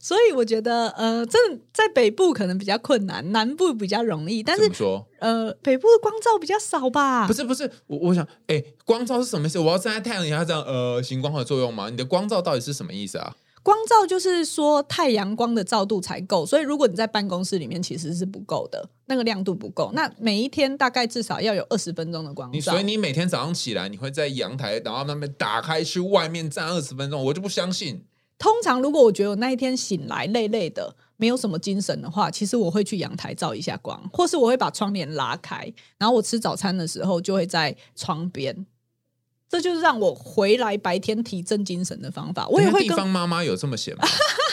[0.00, 4.42] 所以我觉得，呃，真的在北部可能比较困难，南部比较容易。
[4.42, 7.26] 但是说，呃，北部的光照比较少吧？
[7.26, 9.58] 不是不是，我我想，哎，光照是什么意思？
[9.58, 11.88] 我要站在太阳底下这样，呃，行光合作用吗？
[11.88, 13.34] 你的光照到底是什么意思啊？
[13.62, 19.90] 光照就是说太阳光的照度才够，所以如果你在办公室里面其实是不够的，那个亮度不够。
[19.94, 22.72] 那每一天大概至少要有二十分钟的光照。
[22.72, 28.04] 所以你每天早上起来，你会在阳台，然后那边打开去外面站二十分钟，我就不相信。
[28.38, 38.66] 通常，如果我觉得我那一天醒来累累的，没有什么精神的话，其实我会去阳台照一下光，或是我会把窗帘拉开，然后我吃早餐的时候就会在窗边。
[39.48, 42.48] 这就是让我回来白天提振精神的方法。
[42.48, 44.04] 我也会地方妈妈有这么写吗？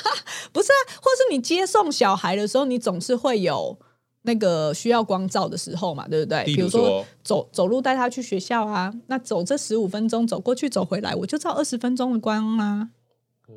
[0.54, 3.76] 不是啊，或是你接送小孩的时候，你总是会有
[4.24, 6.44] 那个需要光照的时候嘛，对不对？
[6.44, 12.90] 比如说走走路带他去学校啊，那走这十五分钟走过去走回来，我就照二十分钟的光啊。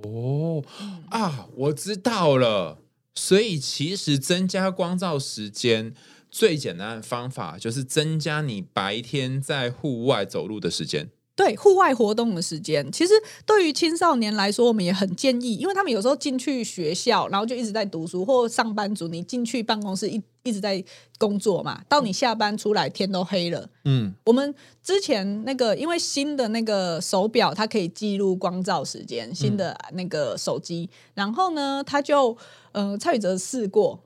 [0.03, 0.62] 哦
[1.11, 2.78] 啊，我知道了。
[3.14, 5.95] 所以其实增加光照时间
[6.30, 11.11] 最简单的方法就是增加你白天在户外走路的时间。
[11.37, 13.12] 对户外活动的时间，其实
[13.45, 20.82] 对于青少年来说，我们也很建议，因为他们有时候进去学校，然后就一直在读书，或上班族你进去办公室一一直在
[21.18, 23.68] 工作嘛，到你下班出来天都黑了。
[23.85, 32.37] 嗯，我们之前那个因为新的那个手表，它可以记录光照时间，新的那个手机，然后呢，他就
[32.70, 33.99] 呃蔡宇哲试过，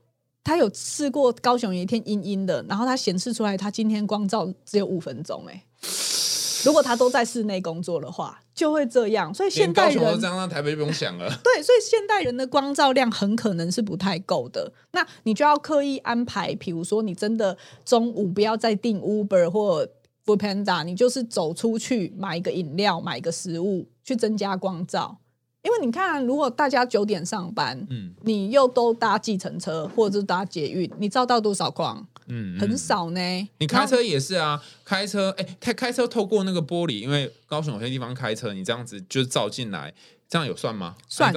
[0.43, 5.63] 他有试过高雄有一天阴阴的，然后他显示出来他今天光照只有五分钟，哎。
[6.65, 9.33] 如果他都在室内工作的话，就会这样。
[9.33, 11.27] 所以现代人这样，那台北就不用想了。
[11.43, 14.71] 对，所以现代人的光照量很可能是不太够的。
[14.91, 19.87] 那你就要刻意安排，比如说你真的中午不要再订 Uber 或
[20.25, 25.17] Food Panda，你就是走出去买一个饮料，买一个食物，去增加光照。
[25.61, 32.07] 因为你看，如果大家九点上班，嗯，你又都搭计程车或者是搭捷运，你照到多少光？
[32.29, 33.49] 嗯，很少呢。
[33.57, 39.93] 你开车也是啊，开车哎，开开车透过那个玻璃，因为高雄有些地方开车，你这样子就照进来，
[40.29, 40.95] 这样有算吗？
[41.07, 41.33] 算。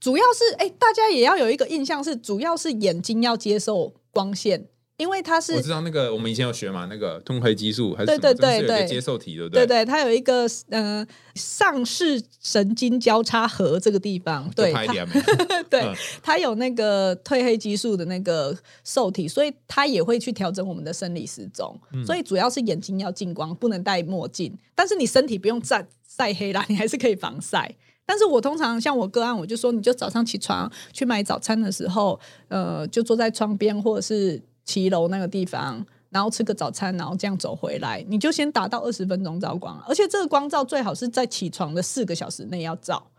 [0.00, 4.66] 主要是哎，大家也要有一个印象是，主要是眼睛要接受光线。
[5.02, 9.78] 因为它是我知道那个我们以前有学嘛，那个褪黑激素还是对对对对接受体，对不对对？
[9.78, 14.92] 对，它有一个呃上视神经交叉核这个地方，就对它？
[15.68, 21.76] 对嗯它有那个褪黑激素的那个受体，所以它也会去调整我们的生理时钟。
[21.92, 27.74] 嗯所以主要是眼睛要进光，不能戴墨镜，但是你身体不用晒晒黑啦，你还是可以防晒。
[28.04, 43.10] 但是我通常像我个案，我就说，你就早上起床去买早餐的时候，呃，就坐在窗边或者是骑楼那个地方，然后吃个早餐，然后这样走回来，你就先达到二十分钟照光，而且这个光照最好是在起床的四个小时内要照。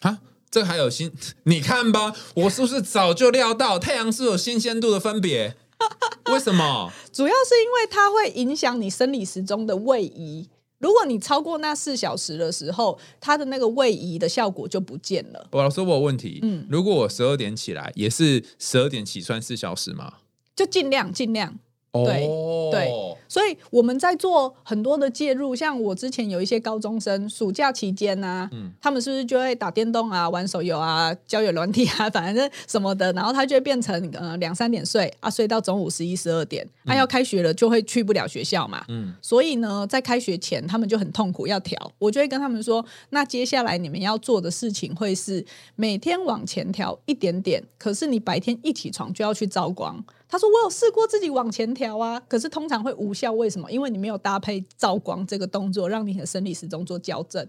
[0.00, 0.18] 啊，
[0.50, 1.12] 这还有新，
[1.44, 5.56] 你看吧，我是不是早就料到太阳是有新鲜度的分别？
[6.30, 6.92] 为什么？
[7.12, 10.48] 主要是因为它会影响你生理时钟的位移。
[10.78, 15.46] 如果你超过那四小时的时候，它的那个位移的效果就不见了。
[15.52, 16.38] 我老师，我有问题。
[16.42, 20.14] 嗯如果我十二点起来，也是十二点起算四小时吗？
[20.54, 21.58] 就尽量尽量。
[21.92, 22.88] 对哦，对
[23.30, 28.72] 所以我们在做很多的介入，像我之前有一些高中生，暑假期间呢、嗯。
[28.82, 39.14] 他们是不是就会打电动啊、玩手游啊、交友软体啊，反正什么的，然后他就会变成呃两三点睡啊，睡到中午十一十二点，他、要开学了就会去不了学校嘛，嗯。
[39.22, 50.02] 所以呢，在开学前他们就很痛苦，要调，我就会跟他们说，那接下来你们要做的事情会是每天往前调一点点，可是你白天一起床就要去照光。
[50.32, 53.32] 他说：“我有试过自己往前调啊，可是通常会无效。
[53.32, 53.70] 为什么？
[53.70, 57.46] 因为你没有搭配照光这个动作，让你的生理时钟做校正。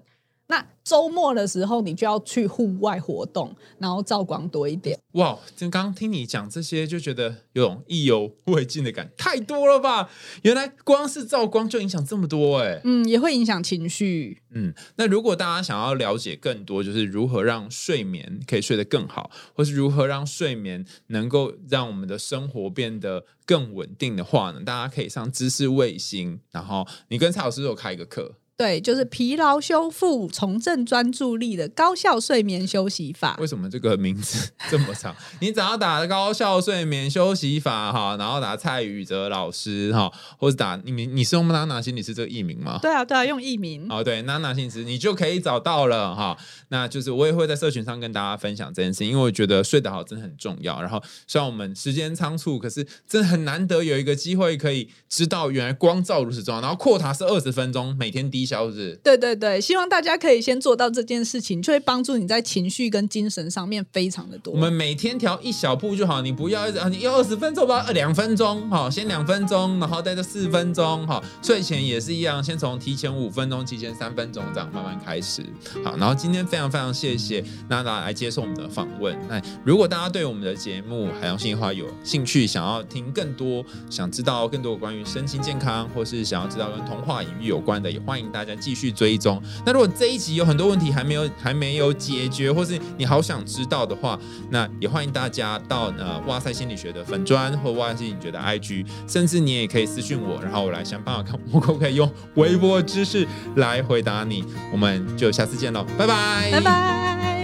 [0.52, 5.00] 那周末的时候，你就要去户外活动，然后照光多一点。
[5.14, 10.10] 哇，就刚刚听你讲这些，就觉得有种意犹未尽的感觉，太多了吧？
[10.42, 14.42] 原来光是照光就影响这么多哎、嗯，也会影响情绪。
[14.50, 33.36] 嗯，那如果大家想要了解更多，就是如何让睡眠可以睡得更好，或是如何让睡眠能够让我们的生活变得更稳定的话呢，大家可以上知识卫星，然后你跟蔡老师有开一个课，对，就是疲劳修复、重振专注力的高效睡眠休息法。
[33.40, 35.16] 为什么这个名字 这么长？
[35.40, 42.78] 你只要打高效睡眠休息法哈，然后打蔡宇哲老师哈，或者打你你你是用娜娜心理师这个艺名吗？
[42.84, 43.88] 对啊，对啊，用艺名。
[43.90, 46.38] 哦，对，娜娜心理师你就可以找到了哈。
[46.70, 50.80] 那就是我也会在社群上跟大家分享这件事情，因为我觉得睡得好真的很重要。
[50.80, 56.62] 然后虽然我们时间仓促，可是真的很难得有一个机会可以知道原来光照如此重要。
[56.62, 59.00] 然后扩塔是二十分钟，每天低消是不是？
[59.04, 64.54] 对对对，希望大家可以先做到这件事情，就会帮助你在情绪跟精神上面非常的多。
[64.54, 75.42] 我们每天调一小步就好，你不要一直啊，你要二十分钟吧，呃两分钟，好，先两分钟，然后再这四分钟，好，睡前也是一样，先从提前五分钟、提前三分钟这样慢慢开始，
[75.84, 79.18] 好，然后今天非常非常谢谢娜娜来接受我们的访问。
[79.30, 89.42] 那如果大家对我们的节目《海洋性花》有兴趣，想要听更多，想知道更多关于身心健康，或是想要知道跟童话隐喻有关的，也欢迎大家继续追踪。
[89.66, 94.20] 那如果这一集有很多问题还没有还没有解决，或是你好想知道的话，
[94.50, 104.44] 那也欢迎大家到呃哇塞心理学的粉砖或哇塞心理学的 IG，甚至你也可以私讯我，然后我来想办法看我可不可以用微博知识来回答你。
[104.72, 107.41] 我们就下次见喽，拜拜，拜拜。